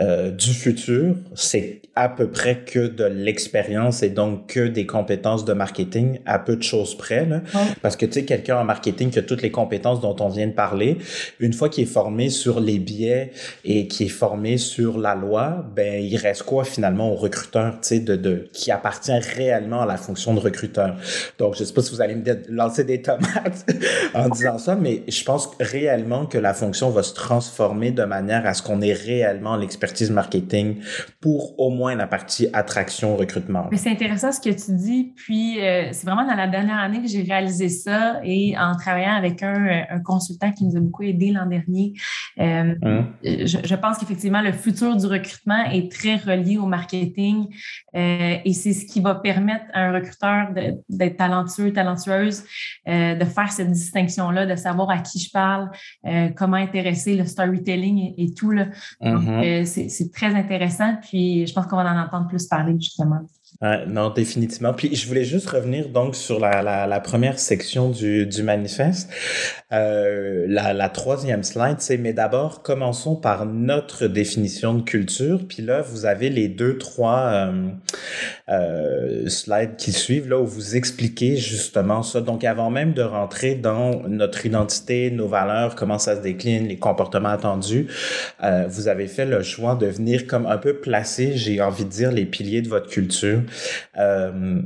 [0.00, 5.44] euh, du futur, c'est à peu près que de l'expérience et donc que des compétences
[5.44, 7.24] de marketing à peu de choses près.
[7.24, 7.42] Là.
[7.80, 10.48] Parce que tu sais, quelqu'un en marketing qui a toutes les compétences dont on vient
[10.48, 10.98] de parler,
[11.38, 13.30] une fois qu'il est formé sur les biais
[13.64, 17.88] et qui est formé sur la loi, ben il reste quoi finalement au recruteur, tu
[17.88, 20.96] sais, de, de, qui appartient réellement à la fonction de recruteur.
[21.38, 23.66] Donc, je sais pas si vous allez me lancer des tomates
[24.14, 28.46] en disant ça, mais je pense réellement que la fonction va se transformer de manière
[28.46, 30.76] à ce qu'on ait réellement l'expertise marketing
[31.20, 33.68] pour au moins la partie attraction, recrutement.
[33.70, 35.12] Mais c'est intéressant ce que tu dis.
[35.16, 39.14] Puis, euh, c'est vraiment dans la dernière année que j'ai réalisé ça et en travaillant
[39.14, 41.92] avec un, un consultant qui nous a beaucoup aidé l'an dernier.
[42.38, 43.06] Euh, hein?
[43.22, 47.46] je, je, pense qu'effectivement, le futur du recrutement est très relié au marketing
[47.94, 50.48] euh, et c'est ce qui va permettre à un recruteur
[50.88, 52.44] d'être talentueux, talentueuse,
[52.88, 55.70] euh, de faire cette distinction-là, de savoir à qui je parle,
[56.06, 58.50] euh, comment intéresser le storytelling et, tout.
[58.50, 58.66] Là.
[59.02, 59.62] Mm-hmm.
[59.62, 60.96] Euh, c'est très intéressant.
[61.02, 63.20] Puis je pense qu'on va en entendre plus parler justement
[63.62, 64.72] non, définitivement.
[64.72, 69.10] Puis je voulais juste revenir donc sur la, la, la première section du, du manifeste.
[69.70, 75.40] Euh, la, la, troisième slide, c'est mais d'abord commençons par notre définition de culture.
[75.46, 77.68] Puis là, vous avez les deux, trois euh,
[78.48, 82.22] euh, slides qui suivent là où vous expliquez justement ça.
[82.22, 86.78] Donc avant même de rentrer dans notre identité, nos valeurs, comment ça se décline, les
[86.78, 87.88] comportements attendus,
[88.42, 91.90] euh, vous avez fait le choix de venir comme un peu placer, j'ai envie de
[91.90, 93.42] dire, les piliers de votre culture.
[93.96, 94.62] Euh,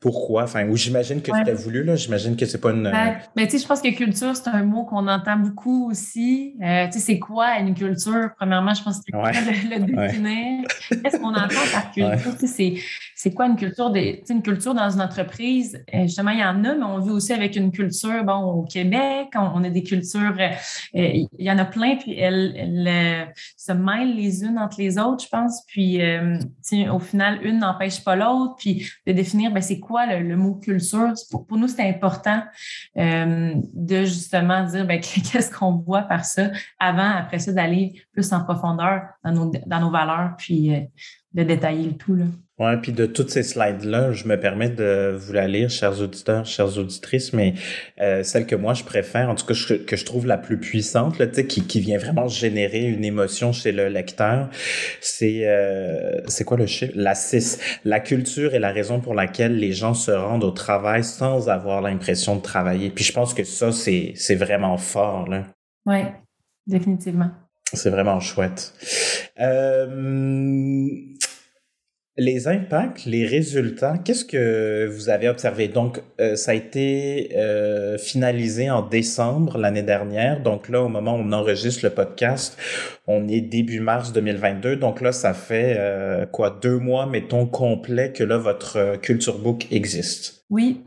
[0.00, 0.44] pourquoi?
[0.44, 1.96] Enfin, ou j'imagine que tu as voulu, là.
[1.96, 2.84] J'imagine que c'est pas une.
[2.84, 6.54] Ben, tu sais, je pense que culture, c'est un mot qu'on entend beaucoup aussi.
[6.62, 8.30] Euh, tu sais, c'est quoi une culture?
[8.36, 9.32] Premièrement, je pense que c'est ouais.
[9.32, 10.68] le, le définir?
[10.88, 12.38] Qu'est-ce qu'on entend par culture?
[12.38, 12.74] Tu sais,
[13.18, 15.82] c'est quoi une culture des, une culture dans une entreprise?
[15.92, 18.62] Euh, justement, il y en a, mais on vit aussi avec une culture, bon, au
[18.62, 20.48] Québec, on, a des cultures, euh,
[20.94, 25.28] il y en a plein, puis elles, se mêlent les unes entre les autres, je
[25.28, 25.64] pense.
[25.66, 26.00] Puis,
[26.88, 28.54] au final, une n'empêche pas l'autre.
[28.56, 31.12] Puis, de définir, ben, c'est quoi le, mot culture?
[31.30, 32.42] Pour, nous, c'est important
[32.96, 35.00] euh, de justement dire ben,
[35.32, 39.80] qu'est-ce qu'on voit par ça avant, après ça, d'aller plus en profondeur dans nos, dans
[39.80, 40.80] nos valeurs, puis euh,
[41.34, 42.14] de détailler le tout.
[42.14, 42.24] Là.
[42.60, 46.44] Oui, puis de toutes ces slides-là, je me permets de vous la lire, chers auditeurs,
[46.44, 47.54] chères auditrices, mais
[48.00, 49.54] euh, celle que moi je préfère, en tout cas
[49.86, 53.70] que je trouve la plus puissante, là, qui, qui vient vraiment générer une émotion chez
[53.70, 54.48] le lecteur,
[55.00, 56.92] c'est euh, c'est quoi le chiffre?
[56.96, 57.60] La 6.
[57.84, 61.80] La culture est la raison pour laquelle les gens se rendent au travail sans avoir
[61.80, 62.90] l'impression de travailler.
[62.90, 65.28] Puis je pense que ça, c'est vraiment fort.
[65.28, 65.44] là.
[65.86, 66.00] Oui,
[66.66, 67.30] définitivement.
[67.72, 68.72] C'est vraiment chouette.
[69.38, 70.88] Euh,
[72.18, 75.68] les impacts, les résultats, qu'est-ce que vous avez observé?
[75.68, 80.42] Donc, euh, ça a été euh, finalisé en décembre l'année dernière.
[80.42, 82.58] Donc là, au moment où on enregistre le podcast,
[83.06, 84.76] on est début mars 2022.
[84.76, 89.68] Donc là, ça fait euh, quoi, deux mois, mettons, complet que là, votre Culture Book
[89.70, 90.44] existe.
[90.50, 90.82] Oui,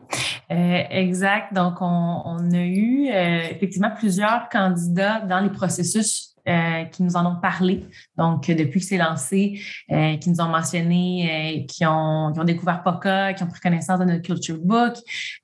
[0.49, 1.53] exact.
[1.53, 3.07] Donc, on, on a eu
[3.51, 7.85] effectivement plusieurs candidats dans les processus euh, qui nous en ont parlé.
[8.17, 12.43] Donc, depuis que c'est lancé, euh, qui nous ont mentionné, euh, qui, ont, qui ont
[12.43, 14.95] découvert POCA, qui ont pris connaissance de notre Culture Book.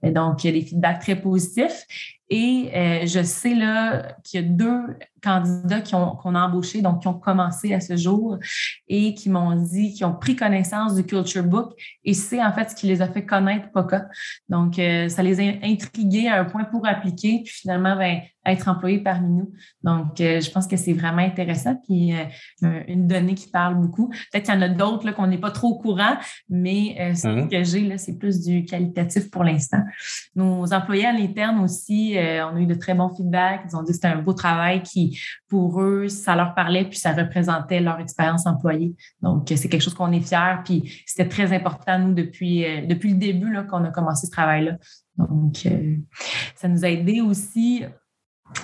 [0.04, 1.86] donc, il y a des feedbacks très positifs.
[2.30, 2.72] Et
[3.06, 7.08] je sais là qu'il y a deux candidats qui ont, qu'on a embauchés, donc qui
[7.08, 8.38] ont commencé à ce jour
[8.88, 12.70] et qui m'ont dit, qui ont pris connaissance du Culture Book et c'est en fait
[12.70, 14.08] ce qui les a fait connaître POCA.
[14.50, 19.00] Donc, ça les a intrigués à un point pour appliquer, puis finalement, ben, être employé
[19.00, 19.52] parmi nous.
[19.84, 21.76] Donc, euh, je pense que c'est vraiment intéressant.
[21.88, 24.10] Puis, euh, une donnée qui parle beaucoup.
[24.32, 26.18] Peut-être qu'il y en a d'autres qu'on n'est pas trop au courant,
[26.50, 27.50] mais euh, ce mhm.
[27.50, 29.84] que j'ai, là, c'est plus du qualitatif pour l'instant.
[30.36, 33.62] Nos employés à l'interne aussi, on a eu de très bons feedbacks.
[33.70, 36.98] Ils ont dit que c'était un beau travail qui, pour eux, ça leur parlait, puis
[36.98, 38.96] ça représentait leur expérience employée.
[39.22, 40.58] Donc, c'est quelque chose qu'on est fiers.
[40.66, 44.78] Puis, c'était très important, nous, depuis, depuis le début qu'on a commencé ce travail-là.
[45.18, 45.68] Donc,
[46.56, 47.84] ça nous a aidé aussi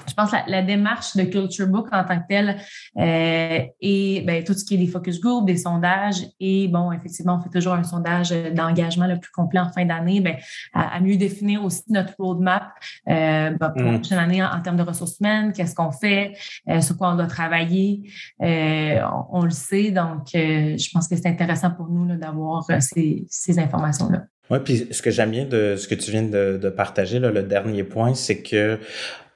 [0.08, 2.58] je pense que la, démarche de Culture Book en tant que telle
[3.00, 7.38] euh, et ben, tout ce qui est des focus group, des sondages et bon, effectivement,
[7.40, 10.36] on fait toujours un sondage d'engagement le plus complet en fin d'année, ben,
[10.74, 12.72] à, mieux définir aussi notre roadmap
[13.10, 14.00] euh, ben, pour la mm.
[14.00, 16.34] prochaine année en, termes de ressources humaines, qu'est-ce qu'on fait,
[16.70, 18.10] euh, sur quoi on doit travailler.
[18.42, 23.60] Euh, on, le sait, donc je pense que c'est intéressant pour nous d'avoir ces, ces
[23.60, 24.24] informations-là.
[24.50, 27.32] Oui, puis ce que j'aime bien de ce que tu viens de, de partager, là,
[27.32, 28.78] le dernier point, c'est que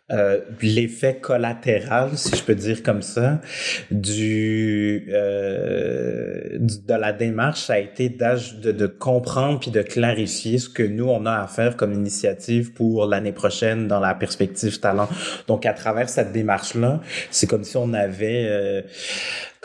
[0.10, 3.42] euh, l'effet collatéral, si je peux dire comme ça,
[3.92, 10.84] du, euh, de la démarche, a été de, de comprendre puis de clarifier ce que
[10.84, 15.10] nous on a à faire comme initiative pour l'année prochaine dans la perspective talent.
[15.48, 18.82] Donc à travers cette démarche là, c'est comme si on avait euh,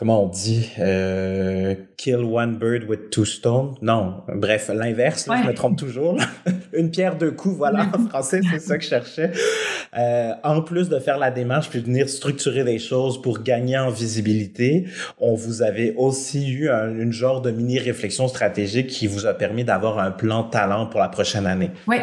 [0.03, 5.55] comment on dit euh, kill one bird with two stones non bref l'inverse je me
[5.55, 6.19] trompe toujours
[6.73, 9.31] une pierre deux coups voilà en français c'est ça que je cherchais.
[9.97, 13.79] Euh, en plus de faire la démarche puis de venir structurer des choses pour gagner
[13.79, 14.89] en visibilité
[15.21, 19.63] on vous avait aussi eu une genre de mini réflexion stratégique qui vous a permis
[19.63, 21.71] d'avoir un plan talent pour la prochaine année.
[21.87, 21.99] Oui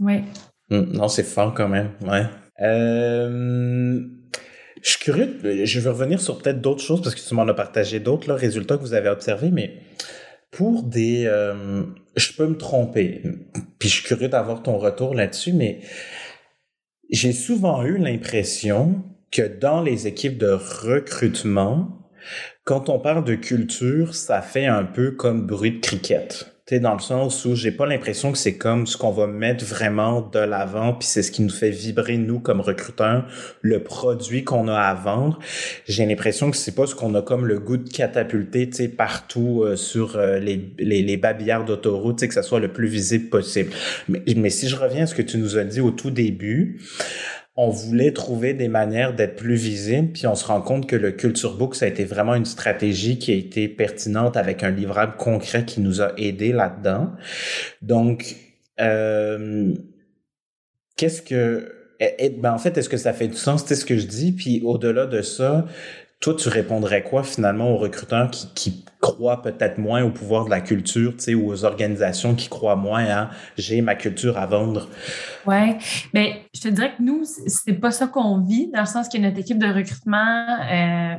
[0.00, 0.24] oui
[0.70, 2.24] hum, non c'est fort quand même ouais.
[2.60, 4.02] Euh,
[4.82, 7.54] je suis curieux, je vais revenir sur peut-être d'autres choses parce que tu m'en as
[7.54, 9.76] partagé d'autres résultats que vous avez observés, mais
[10.50, 11.24] pour des...
[11.26, 11.84] Euh,
[12.16, 13.22] je peux me tromper,
[13.78, 15.80] puis je suis curieux d'avoir ton retour là-dessus, mais
[17.10, 22.10] j'ai souvent eu l'impression que dans les équipes de recrutement,
[22.64, 27.00] quand on parle de culture, ça fait un peu comme bruit de cricket dans le
[27.00, 30.94] sens où j'ai pas l'impression que c'est comme ce qu'on va mettre vraiment de l'avant,
[30.94, 33.26] puis c'est ce qui nous fait vibrer nous comme recruteurs,
[33.60, 35.38] le produit qu'on a à vendre.
[35.86, 38.88] J'ai l'impression que c'est pas ce qu'on a comme le goût de catapulter, tu sais,
[38.88, 42.88] partout euh, sur euh, les, les, les babillards d'autoroute, tu que ça soit le plus
[42.88, 43.70] visible possible.
[44.08, 46.80] Mais, mais si je reviens à ce que tu nous as dit au tout début,
[47.54, 51.12] on voulait trouver des manières d'être plus visible, puis on se rend compte que le
[51.12, 55.16] Culture Book, ça a été vraiment une stratégie qui a été pertinente avec un livrable
[55.18, 57.10] concret qui nous a aidé là-dedans.
[57.82, 58.36] Donc,
[58.80, 59.74] euh,
[60.96, 61.72] qu'est-ce que...
[62.00, 63.64] Eh, eh, ben en fait, est-ce que ça fait du sens?
[63.66, 64.32] C'est ce que je dis.
[64.32, 65.66] Puis au-delà de ça,
[66.20, 70.50] toi, tu répondrais quoi finalement aux recruteurs qui, qui croient peut-être moins au pouvoir de
[70.50, 74.46] la culture, tu sais, ou aux organisations qui croient moins à j'ai ma culture à
[74.46, 74.88] vendre.
[75.44, 75.76] Ouais,
[76.14, 79.18] mais je te dirais que nous, c'est pas ça qu'on vit, dans le sens que
[79.18, 81.16] notre équipe de recrutement euh,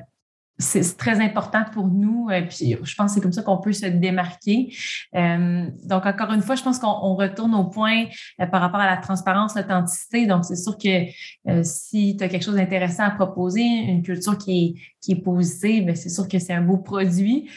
[0.60, 2.28] c'est très important pour nous.
[2.30, 4.74] Euh, puis je pense que c'est comme ça qu'on peut se démarquer.
[5.16, 8.06] Euh, donc, encore une fois, je pense qu'on retourne au point
[8.40, 10.26] euh, par rapport à la transparence, l'authenticité.
[10.28, 14.66] Donc, c'est sûr que si tu as quelque chose d'intéressant à proposer, une culture qui
[14.66, 17.50] est, qui est positive, ben, c'est sûr que c'est un beau produit.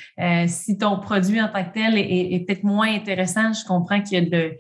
[0.46, 4.18] si ton produit en tant que tel est, est peut-être moins intéressant, je comprends qu'il
[4.18, 4.56] y a de,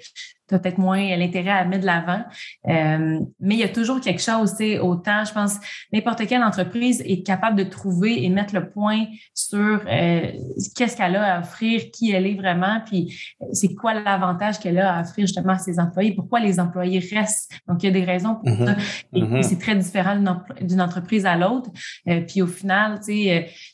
[0.54, 2.22] as peut-être moins l'intérêt à mettre de l'avant.
[2.68, 5.56] Euh, mais il y a toujours quelque chose, tu autant, je pense,
[5.92, 10.32] n'importe quelle entreprise est capable de trouver et mettre le point sur euh,
[10.76, 14.78] qu'est-ce qu'elle a à offrir, qui elle est vraiment, puis euh, c'est quoi l'avantage qu'elle
[14.78, 17.52] a à offrir justement à ses employés, pourquoi les employés restent.
[17.68, 18.66] Donc, il y a des raisons pour mm-hmm.
[18.66, 18.76] ça.
[19.14, 19.42] Et mm-hmm.
[19.42, 20.16] c'est très différent
[20.60, 21.70] d'une entreprise à l'autre.
[22.28, 23.28] puis au final, tu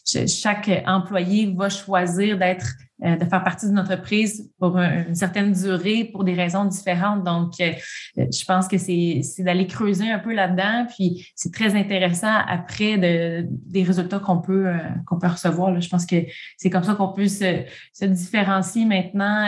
[0.05, 2.67] sais, chaque employé va choisir d'être
[3.05, 7.25] euh, de faire partie d'une entreprise pour une certaine durée pour des raisons différentes.
[7.25, 7.73] Donc, euh,
[8.17, 10.87] je pense que c'est d'aller creuser un peu là-dedans.
[10.89, 15.73] Puis, c'est très intéressant après de, des résultats qu'on peut, euh, qu'on peut recevoir.
[15.73, 15.81] Là.
[15.81, 16.17] Je pense que
[16.57, 19.47] c'est comme ça qu'on peut se, se différencier maintenant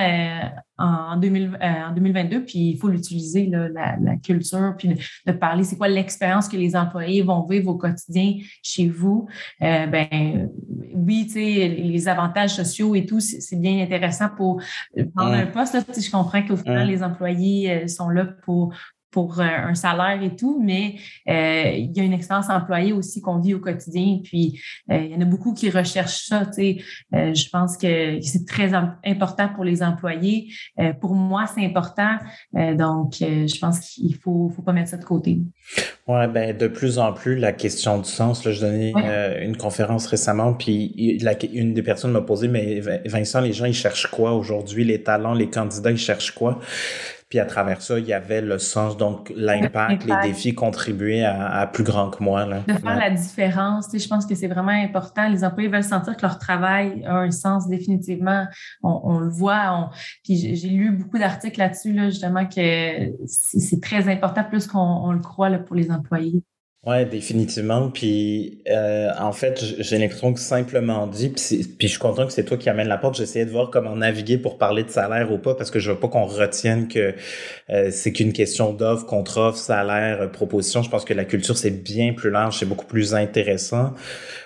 [0.78, 4.96] en, 2000, en 2022, puis il faut l'utiliser, la, la, culture, puis
[5.26, 9.28] de, parler, c'est quoi l'expérience que les employés vont vivre au quotidien chez vous?
[9.60, 10.48] ben
[10.94, 14.62] oui, tu sais, les avantages sociaux et tout, c'est bien intéressant pour
[15.14, 15.74] prendre un poste.
[15.74, 18.74] Là, je comprends qu'au final, les employés euh, sont là pour
[19.14, 20.96] pour euh, un salaire et tout, mais
[21.28, 24.18] euh, il y a une expérience employée aussi qu'on vit au quotidien.
[24.24, 24.60] Puis
[24.90, 26.44] il y en a beaucoup qui recherchent ça.
[26.46, 26.76] Tu sais,
[27.12, 30.52] je pense que c'est très important pour les employés.
[31.00, 32.16] pour moi, c'est important.
[32.52, 35.38] donc, je pense qu'il faut, faut pas mettre ça de côté.
[36.06, 38.44] Ouais, ben de plus en plus la question du sens.
[38.44, 41.18] Là, je donnais euh, une conférence récemment, puis
[41.54, 44.84] une des personnes m'a posé, mais Vincent, les gens ils cherchent quoi aujourd'hui?
[44.84, 46.60] Les talents, les candidats ils cherchent quoi?
[47.34, 51.66] Puis à travers ça, il y avait le sens, donc l'impact, les défis contribuer à,
[51.66, 52.46] plus grand que moi.
[52.46, 52.60] Là.
[52.60, 55.28] De faire la différence, tu sais, je pense que c'est vraiment important.
[55.28, 58.46] Les employés veulent sentir que leur travail a un sens définitivement.
[58.84, 59.90] On, le voit.
[60.22, 65.18] Puis j'ai lu beaucoup d'articles là-dessus, là, justement, que c'est très important, plus qu'on le
[65.18, 66.44] croit là, pour les employés.
[66.86, 67.88] Ouais, définitivement.
[67.90, 72.44] Puis euh, en fait, j'ai l'impression que simplement dit, puis, je suis content que c'est
[72.44, 73.16] toi qui amène la porte.
[73.16, 75.98] J'essayais de voir comment naviguer pour parler de salaire ou pas, parce que je veux
[75.98, 77.14] pas qu'on retienne que
[77.70, 80.82] euh, c'est qu'une question d'offre, contre-offre, salaire, euh, proposition.
[80.82, 83.94] Je pense que la culture c'est bien plus large, c'est beaucoup plus intéressant,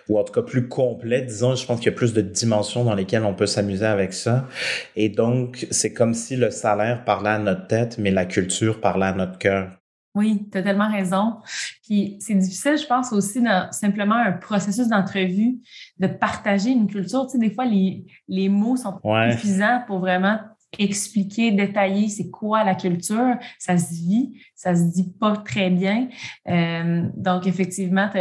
[0.08, 1.22] ou en tout cas plus complet.
[1.22, 4.12] Disons, je pense qu'il y a plus de dimensions dans lesquelles on peut s'amuser avec
[4.12, 4.46] ça.
[4.94, 9.06] Et donc, c'est comme si le salaire parlait à notre tête, mais la culture parlait
[9.06, 9.77] à notre cœur.
[10.18, 11.36] Oui, tu as tellement raison.
[11.84, 15.58] Puis c'est difficile, je pense, aussi dans simplement un processus d'entrevue,
[15.98, 17.26] de partager une culture.
[17.26, 18.98] Tu sais, des fois, les, les mots sont
[19.30, 20.38] suffisants pour vraiment
[20.78, 23.36] expliquer, détailler c'est quoi la culture.
[23.58, 26.08] Ça se vit, ça se dit pas très bien.
[26.48, 28.18] Euh, donc, effectivement, tu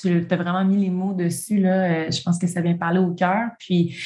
[0.00, 1.60] tu as vraiment mis les mots dessus.
[1.60, 1.84] Là.
[1.84, 3.50] Euh, je pense que ça vient parler au cœur.
[3.58, 3.96] Puis,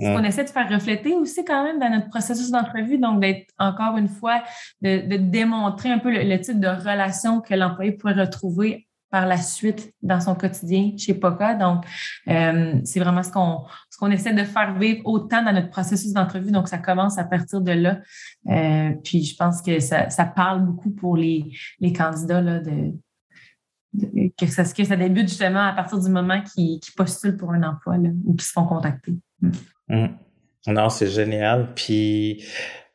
[0.00, 3.96] on essaie de faire refléter aussi quand même dans notre processus d'entrevue, donc d'être encore
[3.96, 4.42] une fois,
[4.80, 9.92] de, démontrer un peu le, type de relation que l'employé pourrait retrouver par la suite
[10.00, 11.54] dans son quotidien chez POCA.
[11.54, 11.84] Donc,
[12.28, 16.14] euh, c'est vraiment ce qu'on ce qu'on essaie de faire vivre autant dans notre processus
[16.14, 16.50] d'entrevue.
[16.50, 17.98] Donc, ça commence à partir de là.
[18.48, 22.94] Euh, puis, je pense que ça, ça parle beaucoup pour les, les candidats là, de,
[24.38, 27.96] que ça, que ça débute justement à partir du moment qu'ils postulent pour un emploi
[28.24, 29.14] ou qu'ils se font contacter.
[29.40, 29.50] Mm.
[29.88, 30.08] Mm.
[30.68, 31.74] Non, c'est génial.
[31.74, 32.44] Puis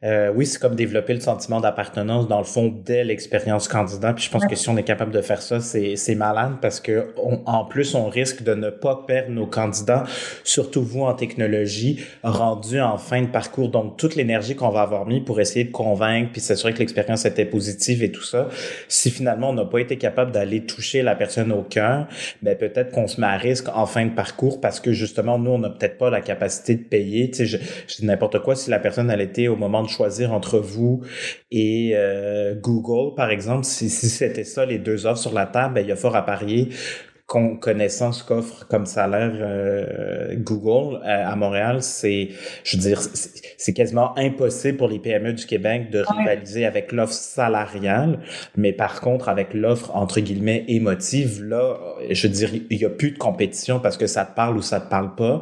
[0.03, 4.13] euh, oui, c'est comme développer le sentiment d'appartenance dans le fond dès l'expérience candidat.
[4.13, 6.79] Puis je pense que si on est capable de faire ça, c'est c'est malade parce
[6.79, 10.03] que en plus on risque de ne pas perdre nos candidats,
[10.43, 13.69] surtout vous en technologie, rendus en fin de parcours.
[13.69, 17.25] Donc toute l'énergie qu'on va avoir mis pour essayer de convaincre puis s'assurer que l'expérience
[17.25, 18.49] était positive et tout ça,
[18.87, 22.05] si finalement on n'a pas été capable d'aller toucher la personne au cœur,
[22.43, 25.49] ben peut-être qu'on se met à risque en fin de parcours parce que justement nous
[25.49, 27.31] on n'a peut-être pas la capacité de payer.
[27.31, 30.33] Tu sais, je, je dis n'importe quoi si la personne elle était au moment choisir
[30.33, 31.01] entre vous
[31.51, 35.81] et euh, Google, par exemple, si, c'était ça, les deux offres sur la table, ben,
[35.81, 36.69] il y a fort à parier
[37.27, 42.29] connaissant ce qu'offre comme salaire euh, Google euh, à Montréal, c'est,
[42.63, 47.13] je veux dire, c'est quasiment impossible pour les PME du Québec de rivaliser avec l'offre
[47.13, 48.19] salariale,
[48.55, 51.77] mais par contre avec l'offre entre guillemets émotive, là,
[52.09, 54.61] je veux dire, il y a plus de compétition parce que ça te parle ou
[54.61, 55.41] ça te parle pas.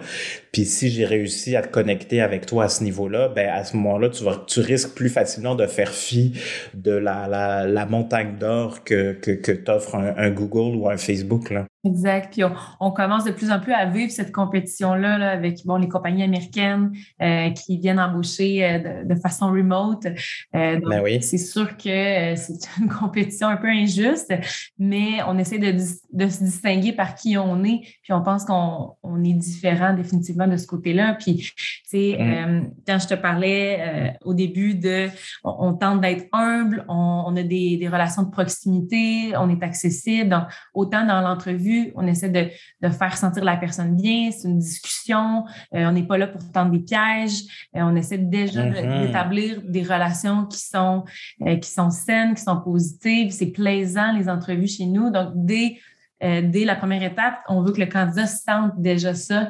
[0.51, 3.77] Puis si j'ai réussi à te connecter avec toi à ce niveau-là, ben à ce
[3.77, 6.33] moment-là, tu vas, tu risques plus facilement de faire fi
[6.73, 10.97] de la, la, la montagne d'or que que, que t'offre un, un Google ou un
[10.97, 11.67] Facebook là.
[11.85, 12.33] Exact.
[12.33, 12.41] Puis
[12.79, 16.23] on, commence de plus en plus à vivre cette compétition-là là, avec bon, les compagnies
[16.23, 20.07] américaines euh, qui viennent embaucher euh, de, façon remote.
[20.55, 24.33] Euh, donc, ben c'est sûr que c'est une compétition un peu injuste,
[24.79, 27.81] mais on essaie de, de, se distinguer par qui on est.
[28.01, 31.15] Puis on pense qu'on on est différent définitivement de ce côté-là.
[31.19, 31.53] Puis, tu
[31.85, 32.71] sais, mm.
[32.87, 35.07] quand je te parlais au début de,
[35.43, 40.29] on, tente d'être humble, on, on a des, des, relations de proximité, on est accessible.
[40.29, 45.43] Donc, autant dans l'entrevue on essaie de, faire sentir la personne bien, c'est une discussion,
[45.73, 47.41] euh, on n'est pas là pour tendre des pièges,
[47.75, 49.07] euh, on essaie déjà mm-hmm.
[49.07, 51.03] d'établir des relations qui sont,
[51.41, 55.77] euh, qui sont saines, qui sont positives, c'est plaisant les entrevues chez nous, donc dès
[56.21, 59.49] dès la première étape, on veut que le candidat sente déjà ça.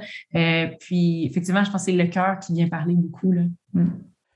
[0.80, 3.32] puis, effectivement, je pense que c'est le cœur qui vient parler beaucoup.
[3.32, 3.44] Là.
[3.74, 3.92] Mm.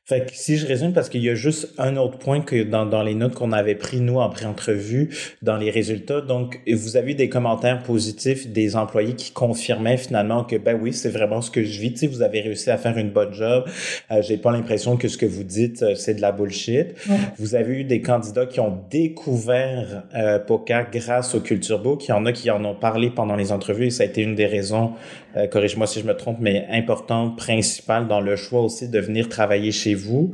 [0.10, 2.88] Fait que si je résume, parce qu'il y a juste un autre point que dans,
[2.88, 5.10] dans les notes qu'on avait pris, nous, en pré-entrevue,
[5.43, 6.22] dans les résultats.
[6.22, 10.93] Donc, vous avez eu des commentaires positifs des employés qui confirmaient finalement que, ben oui,
[10.93, 11.91] c'est vraiment ce que je vis.
[11.93, 13.66] Tu sais, vous avez réussi à faire une bonne job.
[14.10, 16.95] Euh, J'ai pas l'impression que ce que vous dites, euh, c'est de la bullshit.
[17.38, 22.07] Vous avez eu des candidats qui ont découvert euh, POCA grâce au Culture Book.
[22.07, 24.24] Il y en a qui en ont parlé pendant les entrevues et ça a été
[24.24, 24.93] une des raisons,
[25.38, 29.30] euh, corrige-moi si je me trompe, mais importante, principale dans le choix aussi de venir
[29.30, 30.34] travailler chez vous vous.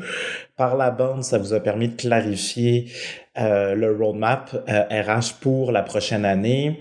[0.58, 2.88] Par la bande, ça vous a permis de clarifier
[3.38, 6.80] euh, le roadmap RH euh, pour la prochaine année.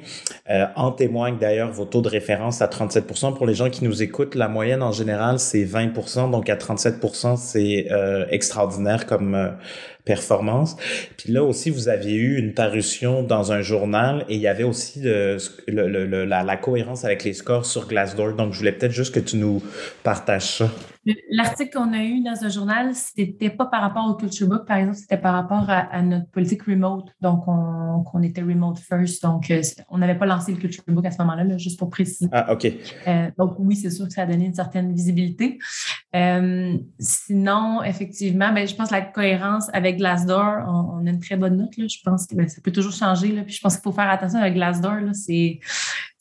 [0.48, 3.04] Euh, en témoigne d'ailleurs vos taux de référence à 37
[3.36, 7.36] Pour les gens qui nous écoutent, la moyenne en général, c'est 20% donc à 37%
[7.36, 7.88] c'est
[8.30, 9.56] extraordinaire comme
[10.04, 10.76] performance.
[11.16, 14.64] Puis là aussi, vous aviez eu une parution dans un journal et il y avait
[14.64, 18.34] aussi la, la, cohérence avec les scores sur Glassdoor.
[18.34, 19.62] Donc, je voulais peut-être juste que tu nous
[20.02, 20.70] partages ça.
[21.30, 24.78] L'article qu'on a eu dans un journal, c'était pas par rapport au Culture Book, par
[24.78, 27.10] exemple, c'était par rapport à, notre politique remote.
[27.20, 29.22] Donc, on, était remote first.
[29.22, 32.28] Donc, euh, on n'avait pas lancé le Culture Book à ce moment-là, juste pour préciser.
[32.32, 32.66] Ah, OK.
[33.06, 35.58] Euh, donc, oui, c'est sûr que ça a donné une certaine visibilité.
[36.14, 41.36] Euh, sinon, effectivement, ben, je pense que la cohérence avec Glassdoor, on, a une très
[41.36, 41.76] bonne note.
[41.76, 41.86] Là.
[41.88, 43.32] Je pense que ben, ça peut toujours changer.
[43.32, 43.42] Là.
[43.42, 45.00] Puis je pense qu'il faut faire attention avec Glassdoor.
[45.12, 45.58] C'est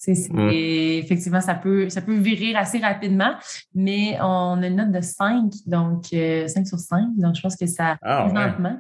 [0.08, 0.50] Mm.
[0.50, 3.34] Effectivement, ça peut, ça peut virer assez rapidement,
[3.74, 7.16] mais on a une note de 5, donc 5 euh, sur 5.
[7.18, 8.80] Donc, je pense que ça ah, présentement.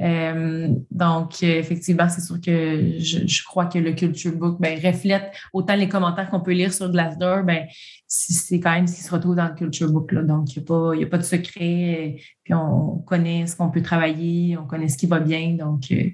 [0.00, 5.76] Euh, donc, effectivement, c'est sûr que je, crois que le Culture Book ben, reflète autant
[5.76, 7.66] les commentaires qu'on peut lire sur Glassdoor, ben,
[8.06, 10.12] c'est quand même ce qui se retrouve dans le Culture Book.
[10.12, 10.22] Là.
[10.22, 12.16] Donc, il n'y a, pas, a pas de secret.
[12.42, 15.56] Puis, on connaît ce qu'on peut travailler, on connaît ce qui va bien.
[15.58, 16.04] Donc, euh,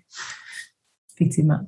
[1.20, 1.60] effectivement.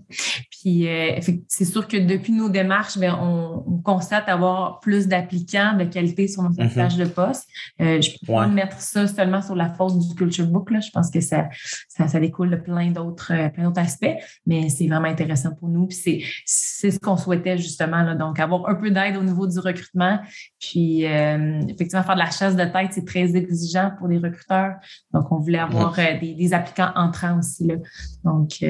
[0.50, 5.82] Puis euh, c'est sûr que depuis nos démarches, bien, on, constate avoir plus d'applicants de
[5.82, 7.04] qualité sur nos affiches mhm.
[7.04, 7.48] de poste.
[7.80, 10.70] Euh, je peux pas mettre ça seulement sur la faute du Culture Book.
[10.70, 10.78] Là.
[10.78, 11.48] Je pense que ça,
[11.88, 14.14] ça, découle de plein d'autres, euh, plein d'autres aspects,
[14.46, 15.88] mais c'est vraiment intéressant pour nous.
[15.88, 18.02] Puis c'est, c'est ce qu'on souhaitait justement.
[18.02, 18.14] Là.
[18.14, 20.20] Donc, avoir un peu d'aide au niveau du recrutement.
[20.60, 24.74] Puis effectivement, faire de la chasse de tête, c'est très exigeant pour les recruteurs.
[25.12, 27.66] Donc, on voulait avoir des, des, applicants entrants aussi.
[27.66, 27.74] Là.
[28.22, 28.62] Donc,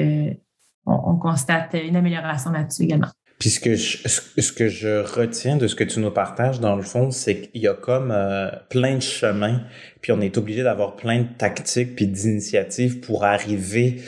[0.85, 3.07] on, constate une amélioration là-dessus également.
[3.39, 6.77] Puis ce que, je, ce que je retiens de ce que tu nous partages, dans
[6.77, 9.63] le fond, c'est qu'il y a comme euh, plein de chemins,
[9.99, 14.01] puis on est obligé d'avoir plein de tactiques puis d'initiatives pour arriver,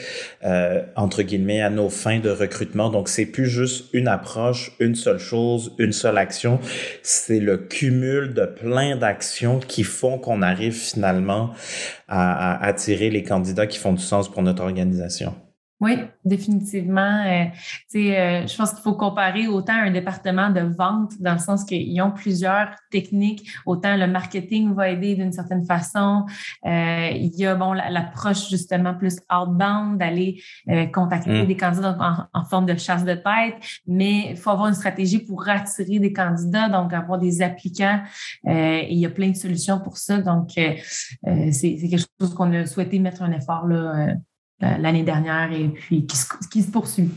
[0.44, 2.88] euh, entre guillemets, à nos fins de recrutement.
[2.88, 6.58] Donc, c'est plus juste une approche, une seule chose, une seule action.
[7.02, 11.52] C'est le cumul de plein d'actions qui font qu'on arrive finalement
[12.08, 15.34] à, à attirer les candidats qui font du sens pour notre organisation.
[15.78, 17.22] Oui, définitivement.
[17.26, 17.44] Euh,
[17.96, 22.00] euh, je pense qu'il faut comparer autant un département de vente, dans le sens qu'ils
[22.00, 23.46] ont plusieurs techniques.
[23.66, 26.24] Autant le marketing va aider d'une certaine façon.
[26.64, 31.46] Euh, il y a bon l'approche justement plus outbound, d'aller euh, contacter mm.
[31.46, 33.56] des candidats en, forme de chasse de tête,
[33.86, 38.00] mais il faut avoir une stratégie pour attirer des candidats, donc avoir des applicants.
[38.46, 40.18] et il y a plein de solutions pour ça.
[40.18, 44.14] Donc, c'est quelque chose qu'on a souhaité mettre un effort là euh,
[44.60, 47.10] l'année dernière et puis qui se, qui se poursuit.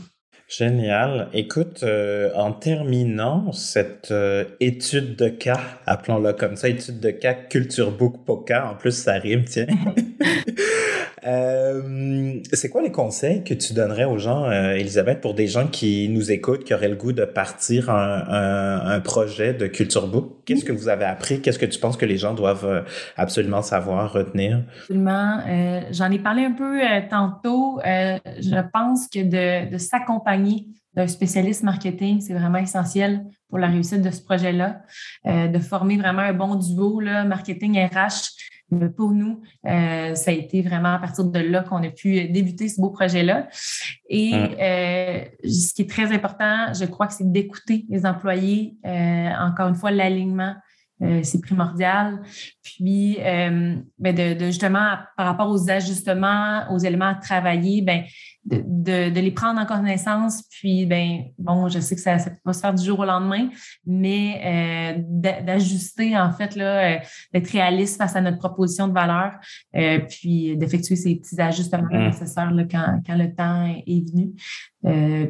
[0.50, 1.28] Génial.
[1.32, 7.34] Écoute, euh, en terminant cette euh, étude de cas, appelons-la comme ça, étude de cas
[7.34, 9.68] Culture Book Poca, en plus ça rime, tiens.
[11.26, 15.66] Euh, c'est quoi les conseils que tu donnerais aux gens, euh, Elisabeth, pour des gens
[15.66, 20.38] qui nous écoutent, qui auraient le goût de partir un, un, projet de Culture Book?
[20.46, 21.40] Qu'est-ce que vous avez appris?
[21.40, 22.82] Qu'est-ce que tu penses que les gens doivent euh,
[23.16, 24.62] absolument savoir, retenir?
[24.80, 25.40] Absolument.
[25.90, 26.80] J'en ai parlé un peu
[27.10, 27.80] tantôt.
[27.84, 34.10] je pense que de, s'accompagner d'un spécialiste marketing, c'est vraiment essentiel pour la réussite de
[34.10, 34.82] ce projet-là.
[35.24, 38.30] de former vraiment un bon duo, là, marketing RH,
[38.96, 42.68] pour nous, euh, ça a été vraiment à partir de là qu'on a pu débuter
[42.68, 43.48] ce beau projet-là.
[44.08, 48.76] Et euh, ce qui est très important, je crois que c'est d'écouter les employés.
[48.86, 50.54] Euh, encore une fois, l'alignement
[51.02, 52.20] euh, c'est primordial.
[52.62, 58.04] Puis, euh, ben de, justement, par rapport aux ajustements, aux éléments à travailler, ben,
[58.44, 60.42] de, les prendre en connaissance.
[60.50, 63.04] Puis, ben, bon, je sais que ça ne peut pas se faire du jour au
[63.04, 63.48] lendemain,
[63.86, 66.98] mais euh, d'ajuster, en fait, là,
[67.32, 69.32] d'être réaliste face à notre proposition de valeur,
[70.08, 72.06] puis d'effectuer ces petits ajustements mmh.
[72.06, 74.32] nécessaires là, quand, quand, le temps est venu.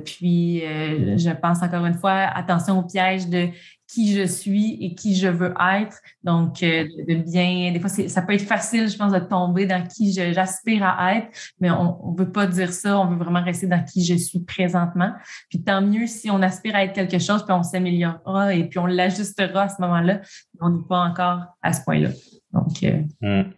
[0.04, 3.48] puis, je pense encore une fois, attention au piège de
[3.92, 5.98] qui je suis et qui je veux être.
[6.22, 9.84] Donc, euh, de bien, des fois, ça peut être facile, je pense, de tomber dans
[9.86, 11.28] qui j'aspire à être,
[11.60, 14.40] mais on ne veut pas dire ça, on veut vraiment rester dans qui je suis
[14.40, 15.12] présentement.
[15.48, 18.78] Puis tant mieux si on aspire à être quelque chose, puis on s'améliorera et puis
[18.78, 20.20] on l'ajustera à ce moment-là.
[20.60, 22.10] On n'est pas encore à ce point-là.
[22.52, 23.50] Donc, euh, hmm.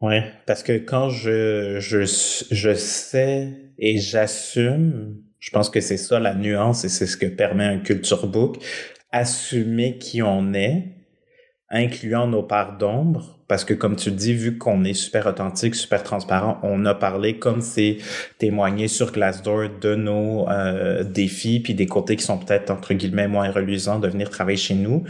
[0.00, 0.16] Oui,
[0.46, 2.04] parce que quand je, je,
[2.50, 7.26] je sais et j'assume je pense que c'est ça la nuance et c'est ce que
[7.26, 8.62] permet un culture book.
[9.10, 10.84] Assumer qui on est,
[11.70, 15.74] incluant nos parts d'ombre, parce que comme tu le dis, vu qu'on est super authentique,
[15.74, 17.98] super transparent, on a parlé comme c'est
[18.38, 23.26] témoigné sur Glassdoor de nos euh, défis, puis des côtés qui sont peut-être entre guillemets
[23.26, 25.02] moins reluisants de venir travailler chez nous.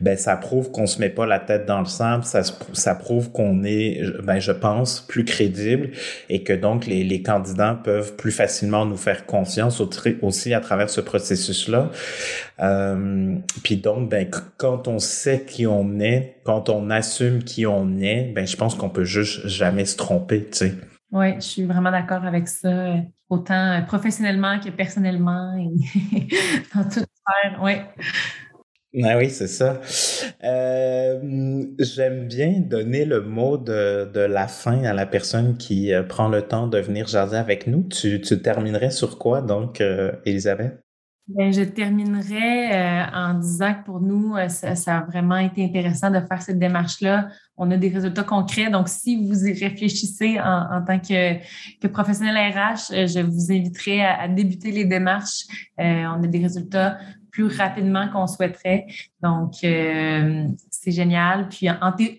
[0.00, 2.40] Ben ça prouve qu'on se met pas la tête dans le sable, ça,
[2.72, 5.90] ça prouve qu'on est, ben je pense, plus crédible
[6.30, 9.82] et que donc les, les candidats peuvent plus facilement nous faire confiance
[10.22, 11.90] aussi à travers ce processus-là.
[12.60, 14.26] Euh, puis donc, ben
[14.56, 18.74] quand on sait qui on est, quand on assume qui on est, ben je pense
[18.74, 20.74] qu'on peut juste jamais se tromper, tu sais.
[21.12, 22.96] Oui, je suis vraiment d'accord avec ça,
[23.28, 26.26] autant professionnellement que personnellement et
[26.74, 27.74] dans toute sphère, oui.
[29.02, 29.80] Ah oui, c'est ça.
[30.44, 36.04] Euh, j'aime bien donner le mot de, de, la fin à la personne qui euh,
[36.04, 37.82] prend le temps de venir jaser avec nous.
[37.88, 40.83] Tu, tu terminerais sur quoi, donc, euh, Elisabeth?
[41.26, 46.10] Ben, je terminerai euh, en disant que pour nous, euh, ça, a vraiment été intéressant
[46.10, 47.28] de faire cette démarche-là.
[47.56, 48.70] On a des résultats concrets.
[48.70, 54.28] Donc, si vous y réfléchissez en, tant que, professionnel RH, euh, je vous inviterai à,
[54.28, 55.46] débuter les démarches.
[55.78, 56.98] on a des résultats
[57.34, 58.86] plus rapidement qu'on souhaiterait.
[59.20, 61.48] Donc, c'est génial.
[61.48, 61.66] Puis,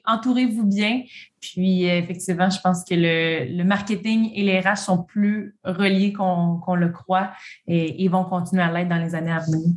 [0.06, 1.04] entourez-vous bien.
[1.40, 6.90] Puis, effectivement, je pense que le, marketing et les RH sont plus reliés qu'on le
[6.90, 7.32] croit
[7.66, 9.70] et, vont continuer à l'être dans les années à venir.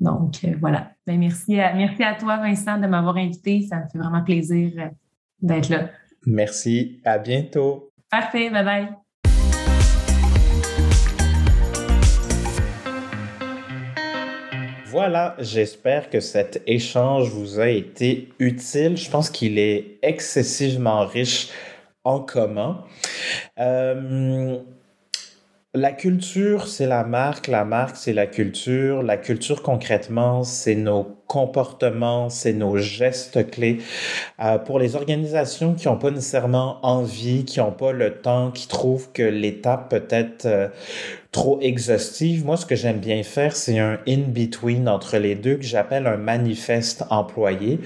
[0.00, 0.92] Donc, euh, voilà.
[1.06, 3.66] Ben, merci, à, merci à toi, Vincent, de m'avoir invité.
[3.68, 4.88] Ça me fait vraiment plaisir euh,
[5.40, 5.90] d'être là.
[6.26, 7.00] Merci.
[7.04, 7.92] À bientôt.
[8.10, 8.50] Parfait.
[8.50, 9.05] Bye bye.
[14.88, 18.96] Voilà, j'espère que cet échange vous a été utile.
[18.96, 21.48] Je pense qu'il est excessivement riche
[22.04, 22.84] en commun.
[23.58, 24.58] Euh,
[25.74, 29.02] la culture, c'est la marque, la marque, c'est la culture.
[29.02, 33.78] La culture, concrètement, c'est nos comportements, c'est nos gestes clés.
[34.40, 38.68] Euh, pour les organisations qui n'ont pas nécessairement envie, qui n'ont pas le temps, qui
[38.68, 40.68] trouvent que l'étape peut être euh,
[41.36, 42.46] trop exhaustive.
[42.46, 46.16] Moi, ce que j'aime bien faire, c'est un in-between entre les deux que j'appelle un
[46.16, 47.78] manifeste employé.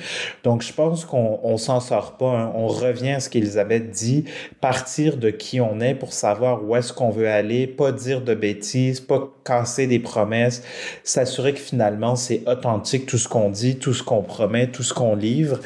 [0.45, 2.31] Donc, je pense qu'on on, s'en sort pas.
[2.31, 2.53] Hein.
[2.55, 4.25] On revient à ce qu'Elisabeth dit,
[4.61, 8.35] partir de qui on est pour savoir où est-ce qu'on veut aller, pas dire de
[8.35, 10.63] bêtises, pas casser des promesses,
[11.03, 14.95] s'assurer que finalement c'est authentique tout ce qu'on dit, tout ce qu'on promet, tout ce
[14.95, 15.59] qu'on livre.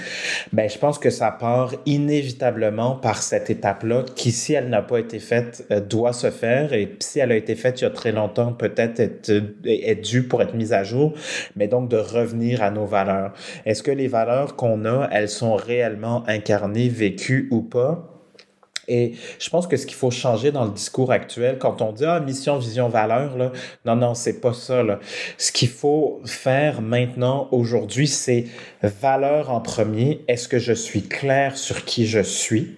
[0.54, 5.00] Ben, je pense que ça part inévitablement par cette étape-là qui, si elle n'a pas
[5.00, 6.72] été faite, euh, doit se faire.
[6.72, 9.30] Et si elle a été faite, il y a très longtemps peut-être être,
[9.66, 11.14] être dû pour être mise à jour,
[11.56, 13.32] mais donc de revenir à nos valeurs.
[13.66, 18.10] Est-ce que les valeurs qu'on a, elles sont réellement incarnées, vécues ou pas?
[18.88, 22.04] Et je pense que ce qu'il faut changer dans le discours actuel, quand on dit
[22.04, 23.52] ah, mission, vision, valeur, là,
[23.84, 24.82] non, non, c'est pas ça.
[24.82, 24.98] Là.
[25.38, 28.44] Ce qu'il faut faire maintenant, aujourd'hui, c'est
[28.82, 30.22] valeur en premier.
[30.28, 32.76] Est-ce que je suis clair sur qui je suis?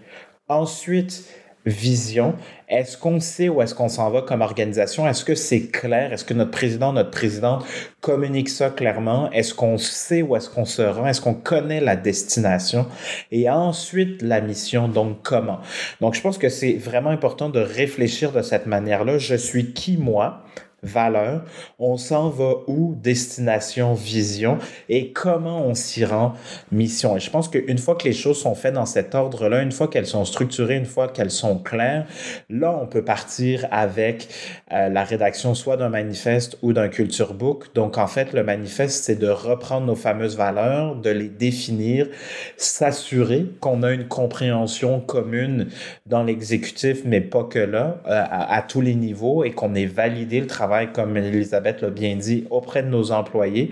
[0.49, 1.24] Ensuite,
[1.67, 2.35] vision.
[2.69, 5.07] Est-ce qu'on sait où est-ce qu'on s'en va comme organisation?
[5.07, 6.12] Est-ce que c'est clair?
[6.12, 7.64] Est-ce que notre président, notre présidente
[8.01, 9.31] communique ça clairement?
[9.33, 11.07] Est-ce qu'on sait où est-ce qu'on se rend?
[11.07, 12.87] Est-ce qu'on connaît la destination?
[13.31, 15.59] Et ensuite, la mission, donc comment?
[16.01, 19.19] Donc, je pense que c'est vraiment important de réfléchir de cette manière-là.
[19.19, 20.43] Je suis qui, moi?
[20.87, 21.45] Valeur,
[21.78, 24.59] on s'en va où, destination, vision,
[24.89, 26.34] et comment on s'y rend,
[26.72, 27.16] mission.
[27.16, 29.89] Et je pense qu'une fois que les choses sont faites dans cet ordre-là, une fois
[29.89, 32.07] qu'elles sont structurées, une fois qu'elles sont claires,
[32.49, 34.28] là, on peut partir avec
[34.72, 37.74] euh, la rédaction soit d'un manifeste ou d'un culture book.
[37.74, 42.09] Donc, en fait, le manifeste, c'est de reprendre nos fameuses valeurs, de les définir,
[42.57, 45.68] s'assurer qu'on a une compréhension commune
[46.07, 49.87] dans l'exécutif, mais pas que là, euh, à, à tous les niveaux, et qu'on ait
[49.87, 53.70] validé le travail, comme Elisabeth l'a bien dit, auprès de nos employés,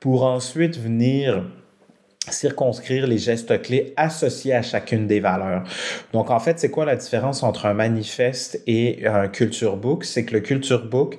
[0.00, 1.44] pour ensuite venir
[2.30, 5.64] circonscrire les gestes clés associés à chacune des valeurs.
[6.12, 10.04] Donc en fait, c'est quoi la différence entre un manifeste et un culture book?
[10.04, 11.18] C'est que le culture book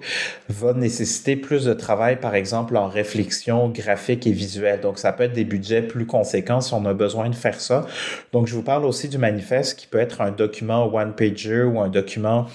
[0.49, 4.81] va nécessiter plus de travail par exemple en réflexion graphique et visuelle.
[4.81, 7.85] Donc ça peut être des budgets plus conséquents si on a besoin de faire ça.
[8.31, 11.79] Donc je vous parle aussi du manifeste qui peut être un document one pager ou
[11.79, 12.47] un document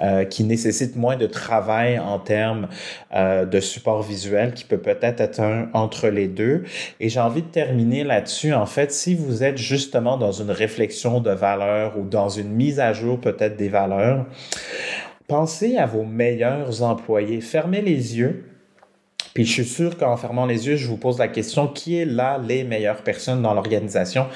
[0.00, 2.68] euh, qui nécessite moins de travail en termes
[3.14, 6.64] euh, de support visuel qui peut peut-être être un entre les deux.
[6.98, 11.20] Et j'ai envie de terminer là-dessus, en fait, si vous êtes justement dans une réflexion
[11.20, 14.26] de valeurs ou dans une mise à jour peut-être des valeurs,
[15.28, 17.40] pensez à vos meilleurs employés.
[17.40, 18.44] Fermez les yeux.
[19.34, 22.04] Puis je suis sûr qu'en fermant les yeux, je vous pose la question, qui est
[22.04, 24.26] là les meilleures personnes dans l'organisation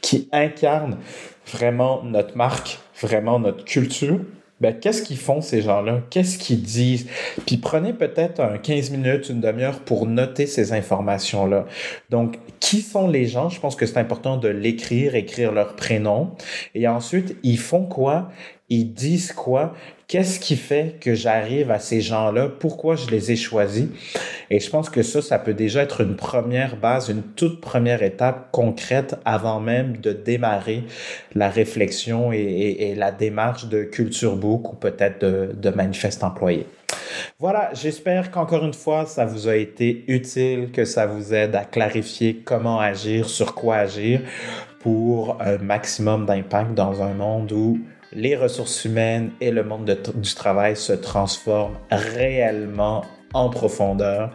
[0.00, 0.98] qui incarnent
[1.46, 4.20] vraiment notre marque, vraiment notre culture?
[4.60, 6.02] Ben, qu'est-ce qu'ils font ces gens-là?
[6.08, 7.06] Qu'est-ce qu'ils disent?
[7.44, 11.66] Puis prenez peut-être un 15 minutes, une demi-heure pour noter ces informations-là.
[12.08, 13.50] Donc, qui sont les gens?
[13.50, 16.30] Je pense que c'est important de l'écrire, écrire leur prénom.
[16.74, 18.30] Et ensuite, ils font quoi?
[18.68, 19.74] Ils disent quoi?
[20.08, 22.48] Qu'est-ce qui fait que j'arrive à ces gens-là?
[22.48, 23.86] Pourquoi je les ai choisis?
[24.50, 28.02] Et je pense que ça, ça peut déjà être une première base, une toute première
[28.02, 30.82] étape concrète avant même de démarrer
[31.34, 36.66] la réflexion et, la démarche de Culture Book ou peut-être de, de manifeste employé.
[37.38, 41.64] Voilà, j'espère qu'encore une fois, ça vous a été utile, que ça vous aide à
[41.64, 44.22] clarifier comment agir, sur quoi agir
[44.80, 47.78] pour un maximum d'impact dans un monde où
[48.12, 54.32] les ressources humaines et le monde du travail se transforment réellement en profondeur.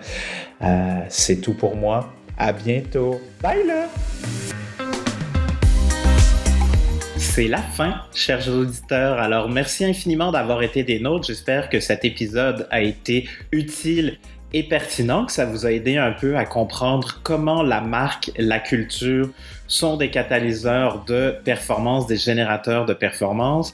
[0.61, 2.13] Euh, c'est tout pour moi.
[2.37, 3.21] À bientôt.
[3.41, 3.87] Bye là!
[7.17, 9.19] C'est la fin, chers auditeurs.
[9.19, 11.27] Alors, merci infiniment d'avoir été des nôtres.
[11.27, 14.17] J'espère que cet épisode a été utile
[14.53, 18.59] et pertinent, que ça vous a aidé un peu à comprendre comment la marque, la
[18.59, 19.29] culture
[19.71, 23.73] sont des catalyseurs de performance, des générateurs de performance.